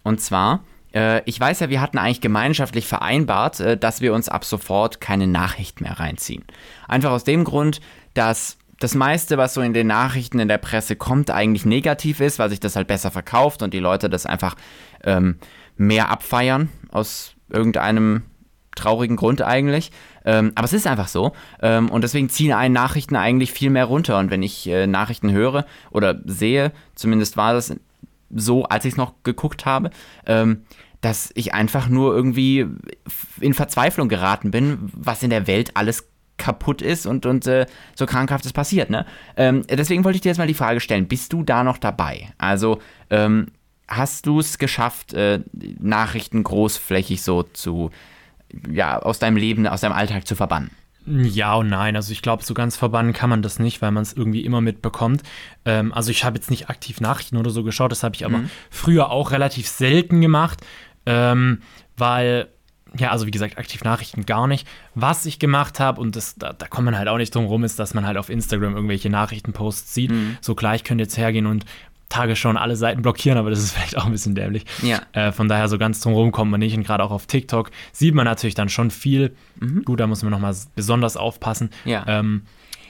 [0.03, 0.61] Und zwar,
[0.95, 5.01] äh, ich weiß ja, wir hatten eigentlich gemeinschaftlich vereinbart, äh, dass wir uns ab sofort
[5.03, 6.45] keine Nachrichten mehr reinziehen.
[6.89, 7.81] Einfach aus dem Grund,
[8.15, 12.39] dass das meiste, was so in den Nachrichten in der Presse kommt, eigentlich negativ ist,
[12.39, 14.55] weil sich das halt besser verkauft und die Leute das einfach
[15.05, 15.39] ähm,
[15.77, 18.23] mehr abfeiern aus irgendeinem
[18.75, 19.91] traurigen Grund eigentlich.
[20.25, 21.33] Ähm, aber es ist einfach so.
[21.61, 24.19] Ähm, und deswegen ziehen einen Nachrichten eigentlich viel mehr runter.
[24.19, 27.75] Und wenn ich äh, Nachrichten höre oder sehe, zumindest war das
[28.31, 29.91] so, als ich es noch geguckt habe,
[30.27, 30.65] ähm,
[31.01, 32.67] dass ich einfach nur irgendwie
[33.41, 38.07] in Verzweiflung geraten bin, was in der Welt alles kaputt ist und, und äh, so
[38.07, 38.91] krankhaftes passiert.
[38.91, 39.07] Ne?
[39.37, 42.29] Ähm, deswegen wollte ich dir jetzt mal die Frage stellen, bist du da noch dabei?
[42.39, 43.49] Also ähm,
[43.89, 45.41] hast du es geschafft, äh,
[45.81, 47.91] Nachrichten großflächig so zu,
[48.71, 50.71] ja, aus deinem Leben, aus deinem Alltag zu verbannen?
[51.07, 51.95] Ja und nein.
[51.95, 54.61] Also ich glaube, so ganz verbannen kann man das nicht, weil man es irgendwie immer
[54.61, 55.23] mitbekommt.
[55.65, 58.41] Ähm, also ich habe jetzt nicht aktiv Nachrichten oder so geschaut, das habe ich aber
[58.71, 60.67] früher auch relativ selten gemacht,
[61.07, 61.61] ähm,
[61.97, 62.49] weil,
[62.97, 64.67] ja, also wie gesagt, aktiv Nachrichten gar nicht.
[64.95, 67.65] Was ich gemacht habe, und das, da, da kommt man halt auch nicht drum rum,
[67.65, 70.13] ist, dass man halt auf Instagram irgendwelche Nachrichtenposts sieht.
[70.41, 71.65] So klar, ich könnte jetzt hergehen und
[72.09, 74.65] Tagesschau und alle Seiten blockieren, aber das ist vielleicht auch ein bisschen dämlich.
[74.83, 75.03] Ja.
[75.13, 76.77] Äh, von daher so ganz drum rum kommt man nicht.
[76.77, 79.35] Und gerade auch auf TikTok sieht man natürlich dann schon viel.
[79.85, 81.71] Gut, da muss man nochmal besonders aufpassen.
[81.85, 82.05] Ja.
[82.07, 82.43] Ähm,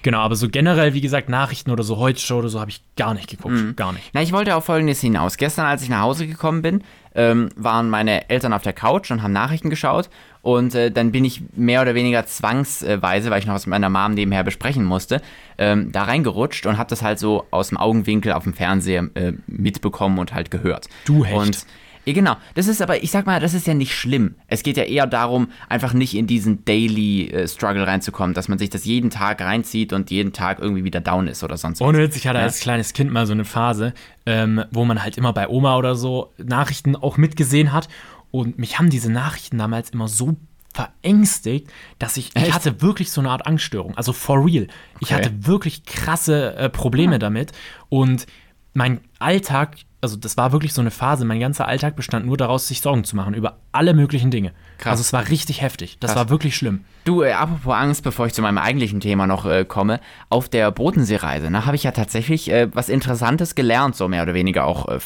[0.03, 2.83] genau, aber so generell, wie gesagt, Nachrichten oder so heute Show oder so habe ich
[2.97, 3.77] gar nicht geguckt.
[3.77, 4.11] Gar nicht.
[4.13, 5.37] Na, ich wollte auf Folgendes hinaus.
[5.37, 6.83] Gestern, als ich nach Hause gekommen bin,
[7.17, 10.09] ähm, waren meine Eltern auf der Couch und haben Nachrichten geschaut.
[10.43, 13.91] Und äh, dann bin ich mehr oder weniger zwangsweise, weil ich noch was mit meiner
[13.91, 15.21] Mom nebenher besprechen musste,
[15.59, 19.33] ähm, da reingerutscht und habe das halt so aus dem Augenwinkel auf dem Fernseher äh,
[19.49, 20.89] mitbekommen und halt gehört.
[21.05, 21.37] Du Hecht.
[21.37, 21.67] Und
[22.07, 22.37] ja, genau.
[22.55, 24.37] Das ist aber, ich sag mal, das ist ja nicht schlimm.
[24.47, 28.59] Es geht ja eher darum, einfach nicht in diesen Daily äh, Struggle reinzukommen, dass man
[28.59, 31.87] sich das jeden Tag reinzieht und jeden Tag irgendwie wieder down ist oder sonst was.
[31.89, 33.93] Ohne Witz, ich hatte als kleines Kind mal so eine Phase,
[34.25, 37.89] ähm, wo man halt immer bei Oma oder so Nachrichten auch mitgesehen hat.
[38.31, 40.37] Und mich haben diese Nachrichten damals immer so
[40.75, 42.53] verängstigt, dass ich, ich Echt?
[42.55, 43.97] hatte wirklich so eine Art Angststörung.
[43.97, 44.67] Also for real.
[45.01, 45.15] Ich Okay.
[45.15, 45.17] Ah.
[45.17, 47.53] hatte wirklich krasse äh, Probleme damit.
[47.89, 48.27] Und
[48.75, 52.69] mein Alltag, also das war wirklich so eine Phase, mein ganzer Alltag bestand nur daraus,
[52.69, 54.53] sich Sorgen zu machen über alle möglichen Dinge.
[54.79, 54.93] Krass.
[54.93, 55.99] Also es war richtig heftig.
[55.99, 56.19] Das Krass.
[56.21, 56.85] war wirklich schlimm.
[57.05, 60.71] Du, äh, apropos Angst, bevor ich zu meinem eigentlichen Thema noch äh, komme, auf der
[60.71, 64.87] Bodenseereise, ne, habe ich ja tatsächlich äh, was Interessantes gelernt, so mehr oder weniger auch
[64.89, 65.01] äh,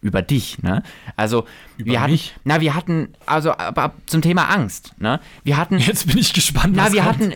[0.00, 0.82] über dich, ne?
[1.16, 2.34] Also wir hatten, mich?
[2.44, 5.18] na, wir hatten, also aber zum Thema Angst, ne?
[5.42, 7.14] Wir hatten, Jetzt bin ich gespannt, na, was wir kommt.
[7.14, 7.32] hatten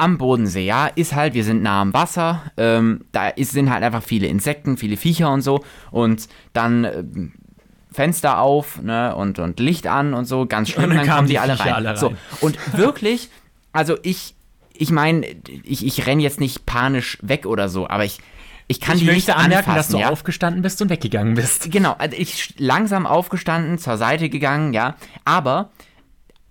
[0.00, 3.84] am Bodensee, ja, ist halt, wir sind nah am Wasser, ähm, da ist, sind halt
[3.84, 7.04] einfach viele Insekten, viele Viecher und so und dann äh,
[7.92, 11.34] Fenster auf, ne, und, und Licht an und so, ganz Und dann dann, kamen die
[11.34, 11.74] die alle rein.
[11.74, 12.16] alle So, rein.
[12.40, 13.28] und wirklich,
[13.72, 14.34] also ich,
[14.72, 15.26] ich meine,
[15.64, 18.20] ich, ich renne jetzt nicht panisch weg oder so, aber ich,
[18.68, 20.08] ich kann ich die möchte nicht anmerken, anfassen, dass du ja?
[20.08, 21.70] aufgestanden bist und weggegangen bist.
[21.70, 25.70] Genau, also ich langsam aufgestanden, zur Seite gegangen, ja, aber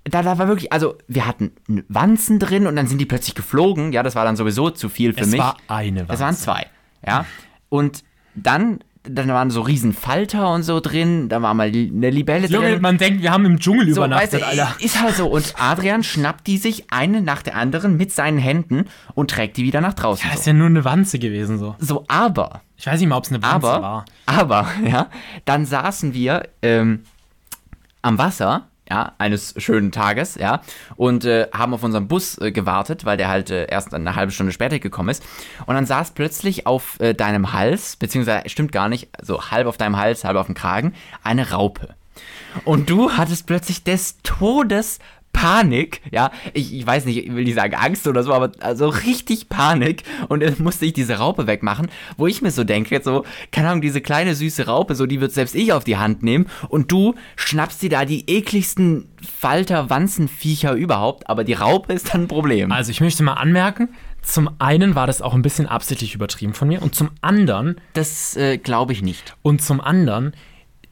[0.06, 1.52] da, da war wirklich, also wir hatten
[1.88, 5.14] Wanzen drin und dann sind die plötzlich geflogen, ja, das war dann sowieso zu viel
[5.14, 5.40] für Es mich.
[5.40, 6.44] war eine Es waren Wanze.
[6.44, 6.66] zwei,
[7.06, 7.26] ja.
[7.70, 12.48] Und dann, dann waren so riesen Falter und so drin, da war mal eine Libelle
[12.48, 12.82] Junge, drin.
[12.82, 14.76] man denkt, wir haben im Dschungel So, übernachtet, weißt Alter.
[14.80, 15.28] Ist halt so.
[15.28, 18.86] Und Adrian schnappt die sich eine nach der anderen mit seinen Händen
[19.16, 20.28] und trägt die wieder nach draußen.
[20.30, 20.52] Das ist so.
[20.52, 21.76] ja nur eine Wanze gewesen, so.
[21.80, 24.06] so, aber Ich weiß nicht mal, ob es eine Wanze aber, war.
[24.26, 25.08] aber, ja,
[25.46, 27.02] dann saßen wir ähm,
[28.02, 30.62] am Wasser, ja, eines schönen Tages, ja,
[30.96, 34.32] und äh, haben auf unseren Bus äh, gewartet, weil der halt äh, erst eine halbe
[34.32, 35.24] Stunde später gekommen ist.
[35.66, 39.78] Und dann saß plötzlich auf äh, deinem Hals, beziehungsweise stimmt gar nicht, so halb auf
[39.78, 41.96] deinem Hals, halb auf dem Kragen, eine Raupe.
[42.66, 45.00] Und du hattest plötzlich des Todes
[45.40, 48.90] Panik, ja, ich, ich weiß nicht, ich will nicht sagen Angst oder so, aber also
[48.90, 53.24] richtig Panik und dann musste ich diese Raupe wegmachen, wo ich mir so denke, so,
[53.54, 56.48] keine Ahnung, diese kleine süße Raupe, so, die wird selbst ich auf die Hand nehmen
[56.68, 59.08] und du schnappst dir da die ekligsten
[59.40, 62.72] Falter-Wanzenviecher überhaupt, aber die Raupe ist dann ein Problem.
[62.72, 63.90] Also ich möchte mal anmerken,
[64.22, 68.36] zum einen war das auch ein bisschen absichtlich übertrieben von mir und zum anderen, Das
[68.36, 69.36] äh, glaube ich nicht.
[69.42, 70.34] und zum anderen,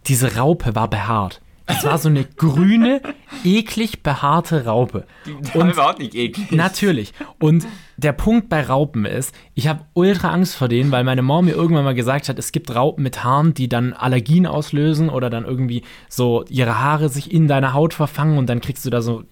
[0.08, 1.42] diese Raupe war behaart.
[1.70, 3.02] Es war so eine grüne,
[3.48, 5.06] eklig behaarte Raupe.
[5.54, 6.52] Und überhaupt nicht eklig.
[6.52, 7.14] Natürlich.
[7.40, 11.46] Und der Punkt bei Raupen ist, ich habe ultra Angst vor denen, weil meine Mom
[11.46, 15.30] mir irgendwann mal gesagt hat, es gibt Raupen mit Haaren, die dann Allergien auslösen oder
[15.30, 19.02] dann irgendwie so ihre Haare sich in deiner Haut verfangen und dann kriegst du da
[19.02, 19.24] so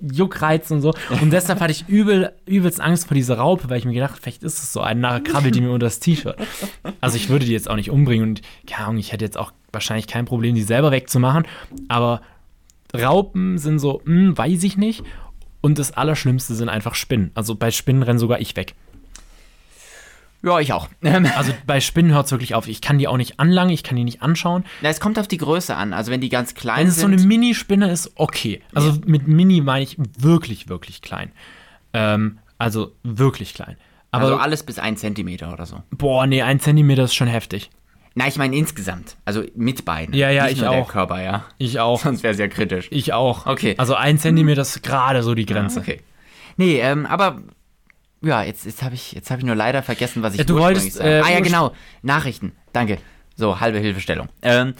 [0.00, 0.94] Juckreiz und so.
[1.20, 4.42] Und deshalb hatte ich übel, übelst Angst vor dieser Raupe, weil ich mir gedacht, vielleicht
[4.42, 6.36] ist es so eine, nachher krabbelt die mir unter das T-Shirt.
[7.00, 9.52] Also ich würde die jetzt auch nicht umbringen und keine Ahnung, ich hätte jetzt auch
[9.72, 11.46] wahrscheinlich kein Problem, die selber wegzumachen,
[11.88, 12.22] aber
[13.02, 15.04] Raupen sind so, hm, weiß ich nicht.
[15.60, 17.30] Und das Allerschlimmste sind einfach Spinnen.
[17.34, 18.74] Also bei Spinnen renne sogar ich weg.
[20.42, 20.88] Ja, ich auch.
[21.36, 22.68] Also bei Spinnen hört es wirklich auf.
[22.68, 24.64] Ich kann die auch nicht anlangen, ich kann die nicht anschauen.
[24.80, 25.92] Na, es kommt auf die Größe an.
[25.92, 27.14] Also wenn die ganz klein Wenn es so sind.
[27.14, 28.62] eine Mini-Spinne ist, okay.
[28.74, 31.32] Also mit Mini meine ich wirklich, wirklich klein.
[31.92, 33.76] Ähm, also wirklich klein.
[34.12, 35.82] Aber also alles bis ein Zentimeter oder so.
[35.90, 37.70] boah, nee, ein Zentimeter ist schon heftig.
[38.18, 39.18] Na, ich meine insgesamt.
[39.26, 40.14] Also mit beiden.
[40.14, 40.88] Ja, ja, Nicht ich nur Der auch.
[40.88, 41.44] Körper, ja.
[41.58, 42.00] Ich auch.
[42.00, 42.88] Sonst wäre es ja kritisch.
[42.90, 43.44] Ich auch.
[43.44, 43.74] Okay.
[43.76, 45.80] Also ein Zentimeter ist gerade so die Grenze.
[45.80, 46.00] Okay.
[46.56, 47.42] Nee, ähm, aber
[48.22, 50.56] ja, jetzt, jetzt habe ich, jetzt hab ich nur leider vergessen, was ich Ja, du
[50.58, 51.74] wolltest, äh, Ah ja, genau.
[52.00, 52.52] Nachrichten.
[52.72, 52.96] Danke.
[53.36, 54.30] So, halbe Hilfestellung.
[54.40, 54.72] Ähm,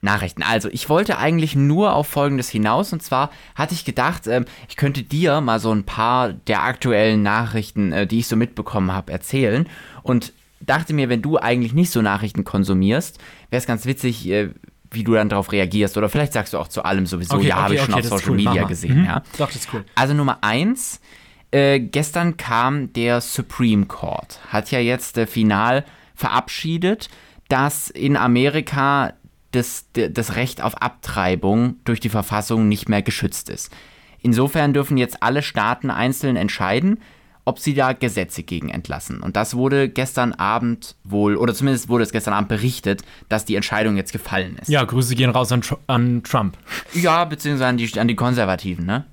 [0.00, 0.44] Nachrichten.
[0.44, 2.92] Also, ich wollte eigentlich nur auf Folgendes hinaus.
[2.92, 7.24] Und zwar hatte ich gedacht, ähm, ich könnte dir mal so ein paar der aktuellen
[7.24, 9.68] Nachrichten, äh, die ich so mitbekommen habe, erzählen.
[10.04, 10.32] Und
[10.66, 13.18] dachte mir, wenn du eigentlich nicht so Nachrichten konsumierst,
[13.50, 14.50] wäre es ganz witzig, äh,
[14.90, 15.96] wie du dann darauf reagierst.
[15.96, 18.36] Oder vielleicht sagst du auch zu allem sowieso, ja, habe ich schon auf Social cool,
[18.36, 19.00] Media gesehen.
[19.00, 19.04] Mhm.
[19.04, 19.22] Ja.
[19.38, 19.84] Doch, das ist cool.
[19.94, 21.00] Also Nummer eins,
[21.50, 27.08] äh, gestern kam der Supreme Court, hat ja jetzt äh, final verabschiedet,
[27.48, 29.14] dass in Amerika
[29.52, 33.70] das, das Recht auf Abtreibung durch die Verfassung nicht mehr geschützt ist.
[34.20, 37.00] Insofern dürfen jetzt alle Staaten einzeln entscheiden,
[37.46, 39.22] ob sie da Gesetze gegen entlassen.
[39.22, 43.54] Und das wurde gestern Abend wohl, oder zumindest wurde es gestern Abend berichtet, dass die
[43.56, 44.68] Entscheidung jetzt gefallen ist.
[44.68, 46.58] Ja, Grüße gehen raus an, Tr an Trump.
[46.92, 49.04] Ja, beziehungsweise an die, an die Konservativen, ne?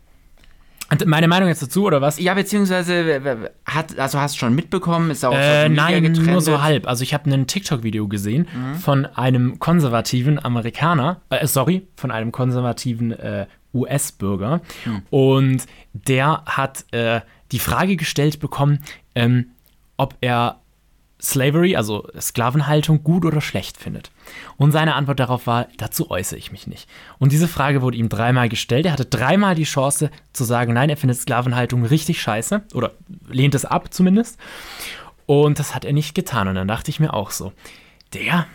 [0.92, 2.20] Und meine Meinung jetzt dazu, oder was?
[2.20, 6.28] Ja, beziehungsweise hat, also hast du schon mitbekommen, ist auch Äh, nein, getrennt.
[6.28, 6.88] nur so halb.
[6.88, 8.48] Also ich habe ein TikTok-Video gesehen
[8.82, 14.62] von einem konservativen Amerikaner, äh, sorry, von einem konservativen äh, US-Bürger.
[15.10, 17.22] Und der hat äh,
[17.54, 18.80] die Frage gestellt bekommen,
[19.16, 19.52] ähm,
[19.96, 20.60] ob er
[21.22, 24.12] Slavery, also Sklavenhaltung, gut oder schlecht findet.
[24.58, 26.90] Und seine Antwort darauf war, dazu äußere ich mich nicht.
[27.18, 28.86] Und diese Frage wurde ihm dreimal gestellt.
[28.86, 32.92] Er hatte dreimal die Chance zu sagen, nein, er findet Sklavenhaltung richtig scheiße oder
[33.30, 34.38] lehnt es ab zumindest.
[35.26, 36.50] Und das hat er nicht getan.
[36.50, 37.54] Und dann dachte ich mir auch so,
[38.14, 38.46] der,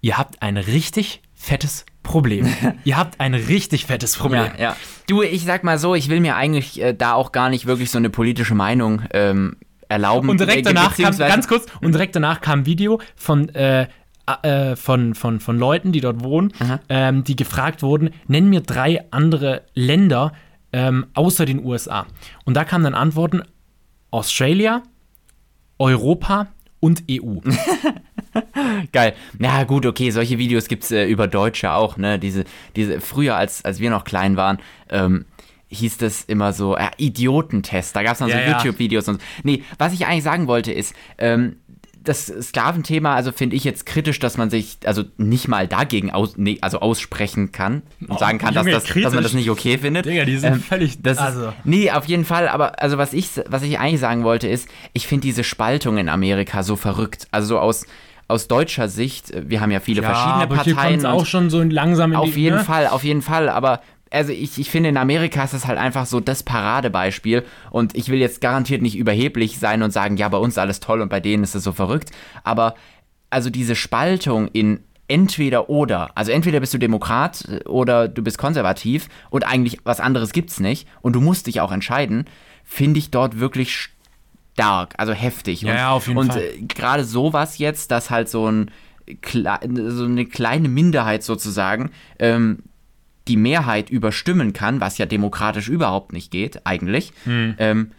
[0.00, 2.46] ihr habt ein richtig fettes Problem.
[2.84, 4.50] ihr habt ein richtig fettes Problem.
[4.56, 4.76] Ja, ja.
[5.08, 7.90] Du, ich sag mal so, ich will mir eigentlich äh, da auch gar nicht wirklich
[7.90, 9.56] so eine politische Meinung ähm,
[9.88, 10.28] erlauben.
[10.28, 13.88] Und direkt Äh, danach kam, ganz kurz, und direkt danach kam ein Video von, äh,
[14.42, 16.52] äh, von, von, von Leuten, die dort wohnen,
[16.88, 20.32] ähm, die gefragt wurden, nenn mir drei andere Länder
[20.72, 22.06] ähm, außer den USA.
[22.44, 23.42] Und da kamen dann Antworten
[24.12, 24.82] Australia,
[25.78, 27.40] Europa und EU.
[28.92, 29.14] Geil.
[29.38, 32.18] Ja, gut, okay, solche Videos gibt's äh, über Deutsche auch, ne?
[32.18, 32.44] Diese,
[32.76, 34.58] diese, früher, als, als wir noch klein waren,
[34.90, 35.24] ähm,
[35.68, 37.94] hieß das immer so, äh, Idiotentest.
[37.96, 38.56] Da gab's dann Ja, so ja.
[38.58, 39.26] YouTube-Videos und so.
[39.42, 41.56] Nee, was ich eigentlich sagen wollte ist, ähm,
[42.04, 46.36] das Sklaventhema, also finde ich jetzt kritisch, dass man sich also nicht mal dagegen aus,
[46.36, 49.48] nee, also aussprechen kann und Oh, sagen kann, dass, Junge, das, dass man das nicht
[49.48, 50.04] okay findet.
[50.06, 53.28] Digga, die sind völlig- Das also- ist, nee, auf jeden Fall, aber also was ich,
[53.46, 57.28] was ich eigentlich sagen wollte ist, ich finde diese Spaltung in Amerika so verrückt.
[57.30, 57.86] Also so aus,
[58.32, 61.00] aus deutscher Sicht, äh, wir haben ja viele verschiedene aber hier Parteien.
[61.00, 62.64] und- auch schon so langsam in auf die, jeden ne?
[62.64, 63.48] Fall, auf jeden Fall.
[63.48, 67.44] Aber also ich, ich finde, in Amerika ist das halt einfach so das Paradebeispiel.
[67.70, 70.80] Und ich will jetzt garantiert nicht überheblich sein und sagen, ja, bei uns ist alles
[70.80, 72.10] toll und bei denen ist es so verrückt.
[72.44, 72.74] Aber
[73.30, 78.38] also diese Spaltung in entweder oder, also entweder bist du Demokrat äh, oder du bist
[78.38, 82.26] konservativ und eigentlich was anderes gibt's nicht und du musst dich auch entscheiden,
[82.64, 83.88] finde ich dort wirklich
[84.54, 85.62] stark, also heftig.
[85.62, 86.42] Ja, und, ja, auf jeden und, Fall.
[86.42, 88.70] äh, gerade sowas jetzt, dass halt so ein
[89.24, 92.60] so eine kleine Minderheit sozusagen ähm,
[93.28, 97.54] die Mehrheit überstimmen kann, was ja demokratisch überhaupt nicht geht, eigentlich, Hm.
[97.58, 97.90] ähm,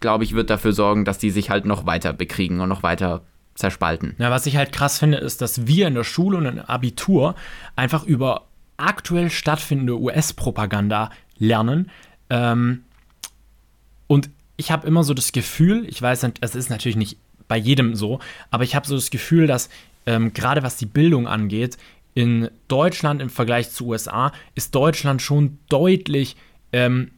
[0.00, 3.22] glaube ich, wird dafür sorgen, dass die sich halt noch weiter bekriegen und noch weiter
[3.54, 4.14] zerspalten.
[4.18, 7.34] Ja, was ich halt krass finde, ist, dass wir in der Schule und im Abitur
[7.74, 8.46] einfach über
[8.76, 11.90] aktuell stattfindende US-Propaganda lernen.
[12.28, 12.85] Ähm, und
[14.56, 18.20] ich habe immer so das Gefühl, ich weiß, es ist natürlich nicht bei jedem so,
[18.50, 19.68] aber ich habe so das Gefühl, dass
[20.06, 21.76] ähm, gerade was die Bildung angeht,
[22.14, 26.36] in Deutschland im Vergleich zu USA ist Deutschland schon deutlich,
[26.72, 27.10] ähm,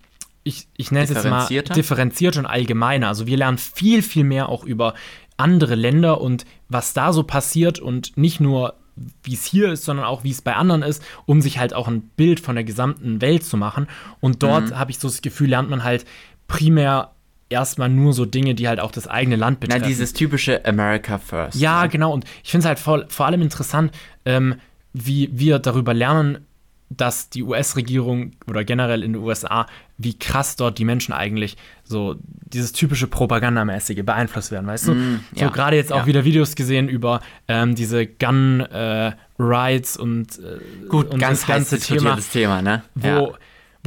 [0.42, 3.09] ich, ich nenne es jetzt mal differenziert und allgemeiner.
[3.09, 4.94] Also wir lernen viel, viel mehr auch über
[5.37, 8.74] andere Länder und was da so passiert und nicht nur
[9.22, 11.87] wie es hier ist, sondern auch wie es bei anderen ist, um sich halt auch
[11.87, 13.87] ein Bild von der gesamten Welt zu machen.
[14.18, 16.05] Und dort habe ich so das Gefühl, lernt man halt
[16.48, 17.12] primär
[17.49, 19.89] erstmal nur so Dinge, die halt auch das eigene Land Na, betreffen.
[19.89, 21.59] dieses typische America First.
[21.61, 22.13] Ja, genau.
[22.13, 23.93] Und ich finde es halt vor, vor allem interessant,
[24.25, 24.57] ähm,
[24.93, 26.47] wie wir darüber lernen,
[26.91, 29.67] dass die US-Regierung oder generell in den USA,
[29.99, 34.95] wie krass dort die Menschen eigentlich so dieses typische Propagandamäßige beeinflusst werden, weißt du?
[34.95, 36.07] Mm, so ja, gerade jetzt auch ja.
[36.07, 41.47] wieder Videos gesehen über ähm, diese Gun äh, Rights und, äh, Gut, und ganz das
[41.47, 42.83] ganze Thema, Thema, ne?
[42.95, 43.29] wo, Ja.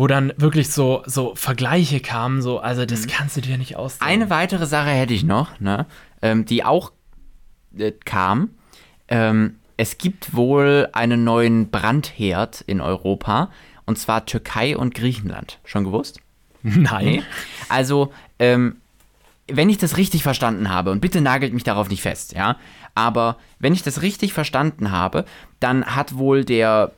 [0.01, 4.11] Wo dann wirklich so, so Vergleiche kamen, so, also das kannst du dir nicht ausdenken.
[4.11, 4.21] Mhm.
[4.23, 5.85] Eine weitere Sache hätte ich noch, ne?
[6.23, 6.91] Ähm, die auch
[7.77, 8.49] äh, kam.
[9.09, 13.51] Ähm, es gibt wohl einen neuen Brandherd in Europa,
[13.85, 15.59] und zwar Türkei und Griechenland.
[15.65, 16.19] Schon gewusst?
[16.63, 17.21] Nein.
[17.69, 18.77] Also, ähm,
[19.45, 22.57] wenn ich das richtig verstanden habe, und bitte nagelt mich darauf nicht fest, ja,
[22.95, 25.25] aber wenn ich das richtig verstanden habe,
[25.59, 26.91] dann hat wohl der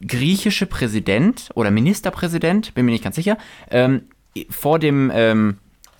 [0.00, 3.38] griechische Präsident oder Ministerpräsident, bin mir nicht ganz sicher,
[3.70, 4.02] ähm,
[4.50, 5.58] vor dem, ähm,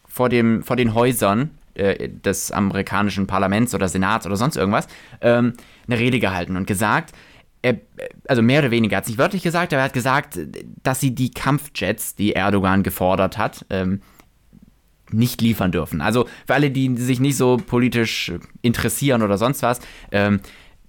[0.08, 4.86] vor dem, vor den Häusern äh, des amerikanischen Parlaments oder Senats oder sonst irgendwas
[5.20, 5.54] ähm,
[5.86, 7.12] eine Rede gehalten und gesagt,
[7.62, 7.80] er,
[8.28, 10.38] also mehr oder weniger, er hat es nicht wörtlich gesagt, aber er hat gesagt,
[10.82, 14.02] dass sie die Kampfjets, die Erdogan gefordert hat, ähm,
[15.10, 16.00] nicht liefern dürfen.
[16.00, 19.80] Also für alle, die sich nicht so politisch interessieren oder sonst was,
[20.12, 20.40] ähm,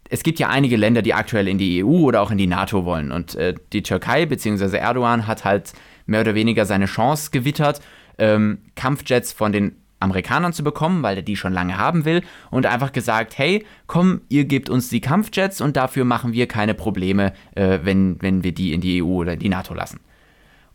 [0.10, 2.86] es gibt ja einige Länder, die aktuell in die EU oder auch in die NATO
[2.86, 3.12] wollen.
[3.12, 4.78] Und äh, die Türkei bzw.
[4.78, 5.74] Erdogan hat halt
[6.06, 7.82] mehr oder weniger seine Chance gewittert,
[8.18, 12.66] ähm, Kampfjets von den Amerikanern zu bekommen, weil er die schon lange haben will und
[12.66, 17.34] einfach gesagt, hey, komm, ihr gebt uns die Kampfjets und dafür machen wir keine Probleme,
[17.56, 20.00] äh, wenn, wenn wir die in die EU oder in die NATO lassen.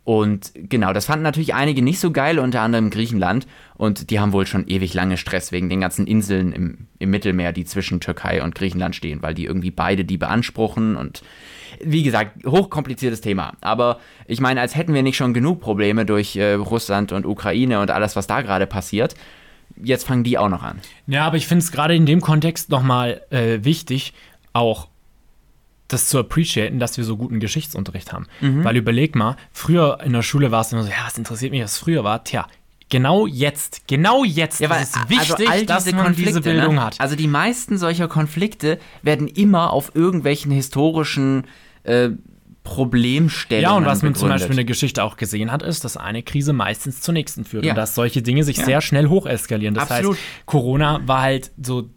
[0.03, 3.45] Und genau, das fanden natürlich einige nicht so geil, unter anderem Griechenland.
[3.75, 7.51] Und die haben wohl schon ewig lange Stress wegen den ganzen Inseln im, im Mittelmeer,
[7.51, 10.95] die zwischen Türkei und Griechenland stehen, weil die irgendwie beide die beanspruchen.
[10.95, 11.21] Und
[11.83, 13.53] wie gesagt, hochkompliziertes Thema.
[13.61, 17.79] Aber ich meine, als hätten wir nicht schon genug Probleme durch äh, Russland und Ukraine
[17.79, 19.13] und alles, was da gerade passiert.
[19.81, 20.79] Jetzt fangen die auch noch an.
[21.07, 24.13] Ja, aber ich finde es gerade in dem Kontext nochmal äh, wichtig,
[24.53, 24.87] auch
[25.93, 28.27] das zu appreciaten, dass wir so guten Geschichtsunterricht haben.
[28.41, 28.63] Mhm.
[28.63, 31.63] Weil überleg mal, früher in der Schule war es immer so, ja, was interessiert mich,
[31.63, 32.23] was früher war?
[32.23, 32.47] Tja,
[32.89, 36.83] genau jetzt, genau jetzt Ja, weil ist es wichtig, all dass man diese Bildung ne?
[36.83, 36.99] hat.
[36.99, 41.45] Also die meisten solcher Konflikte werden immer auf irgendwelchen historischen
[41.83, 42.09] äh,
[42.63, 44.29] Problemstellungen Ja, und was man zum.
[44.29, 47.65] Beispiel in der Geschichte auch gesehen hat, ist, dass eine Krise meistens zur nächsten führt
[47.65, 47.71] Ja.
[47.71, 49.73] und dass solche Dinge sich sehr schnell hocheskalieren.
[49.73, 50.15] Das Absolut.
[50.17, 51.89] heißt, Corona war halt so,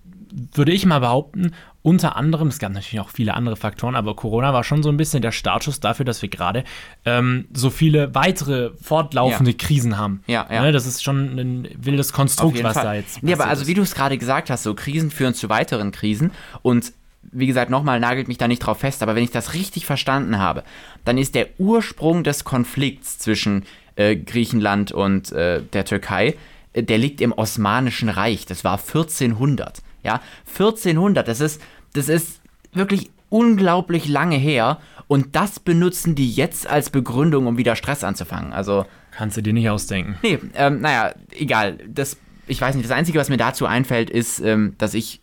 [0.55, 1.53] würde ich mal behaupten,
[1.85, 4.97] unter anderem, es gab natürlich auch viele andere Faktoren, aber Corona war schon so ein
[4.97, 6.65] bisschen der Startschuss dafür, dass wir gerade
[7.05, 9.57] ähm, so viele weitere fortlaufende Ja.
[9.59, 10.23] Krisen haben.
[10.27, 10.63] Ja, ja.
[10.63, 12.85] Ne, das ist schon ein wildes Konstrukt, was Fall.
[12.85, 15.51] da jetzt Nee, aber also wie du es gerade gesagt hast, so Krisen führen zu
[15.51, 16.31] weiteren Krisen
[16.63, 16.95] und
[17.33, 20.39] wie gesagt, nochmal nagelt mich da nicht drauf fest, aber wenn ich das richtig verstanden
[20.39, 20.65] habe,
[21.05, 23.65] dann ist der Ursprung des Konflikts zwischen
[23.97, 26.35] äh, Griechenland und äh, der Türkei,
[26.73, 28.47] äh, der liegt im Osmanischen Reich.
[28.47, 29.83] Das war 1400.
[30.03, 31.63] Ja, 1400, das ist,
[31.95, 32.41] das ist
[32.75, 34.79] wirklich unglaublich lange her
[35.09, 38.53] und das benutzen die jetzt als Begründung, um wieder Stress anzufangen.
[38.53, 40.17] Also, Kannst du dir nicht ausdenken.
[40.23, 41.79] Nee, ähm, naja, egal.
[41.89, 45.21] Das, ich weiß nicht, das Einzige, was mir dazu einfällt, ist, ähm, dass ich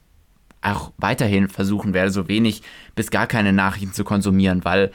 [0.61, 2.61] auch weiterhin versuchen werde, so wenig
[2.95, 4.91] bis gar keine Nachrichten zu konsumieren, weil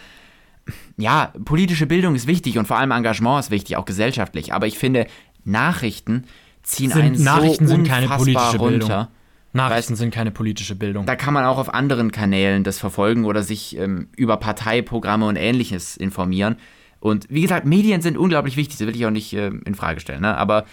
[0.96, 4.52] ja, politische Bildung ist wichtig und vor allem Engagement ist wichtig, auch gesellschaftlich.
[4.52, 5.06] Aber ich finde,
[5.44, 6.24] Nachrichten
[6.62, 9.10] ziehen Sind- einen Nachrichten so sind keine unfassbar runter.
[9.57, 11.07] Nachrichten sind keine politische Bildung.
[11.07, 15.37] Da kann man auch auf anderen Kanälen das verfolgen oder sich ähm, über Parteiprogramme und
[15.37, 16.57] ähnliches informieren.
[17.01, 20.01] Und wie gesagt, Medien sind unglaublich wichtig, das will ich auch nicht ähm, in Frage
[20.01, 20.23] stellen.
[20.23, 20.37] Ne?
[20.37, 20.64] Aber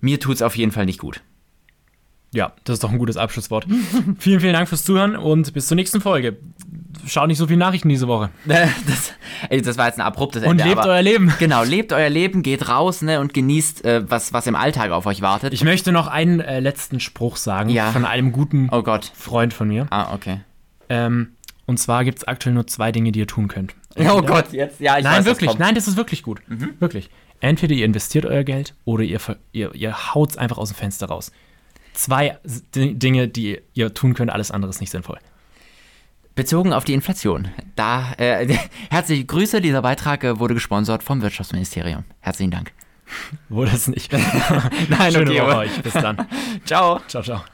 [0.00, 1.22] mir tut es auf jeden Fall nicht gut.
[2.36, 3.66] Ja, das ist doch ein gutes Abschlusswort.
[4.18, 6.36] vielen, vielen Dank fürs Zuhören und bis zur nächsten Folge.
[7.06, 8.28] Schaut nicht so viele Nachrichten diese Woche.
[8.44, 9.14] das,
[9.48, 10.64] ey, das war jetzt ein abruptes Und Ende.
[10.64, 11.32] lebt aber, euer Leben.
[11.38, 15.06] Genau, lebt euer Leben, geht raus ne, und genießt, äh, was, was im Alltag auf
[15.06, 15.54] euch wartet.
[15.54, 17.90] Ich möchte noch einen äh, letzten Spruch sagen Ja.
[17.90, 18.84] von einem guten oh.
[19.14, 19.86] Freund von mir.
[19.88, 20.40] Ah, okay.
[20.90, 21.28] Ähm,
[21.64, 23.74] und zwar gibt es aktuell nur zwei Dinge, die ihr tun könnt.
[23.98, 25.54] Oh Gott, jetzt, ja, ich nein, weiß, wirklich.
[25.54, 25.58] Mhm.
[25.58, 26.42] nein, das ist wirklich gut.
[26.80, 27.08] Wirklich.
[27.40, 29.20] Entweder ihr investiert euer Geld oder ihr,
[29.52, 31.32] ihr, ihr haut es einfach aus dem Fenster raus.
[31.96, 32.38] Zwei
[32.74, 35.18] Dinge, die ihr tun könnt, alles andere ist nicht sinnvoll.
[36.34, 37.48] Bezogen auf die Inflation.
[37.74, 38.54] Da, äh,
[38.90, 42.04] herzliche Grüße, dieser Beitrag äh, wurde gesponsert vom Wirtschaftsministerium.
[42.20, 42.72] Herzlichen Dank.
[43.48, 44.12] Wurde es nicht.
[44.88, 45.80] Nein, Schöne okay, Woche euch.
[45.80, 46.26] Bis dann.
[46.66, 47.00] Ciao.
[47.08, 47.44] Ciao, ciao.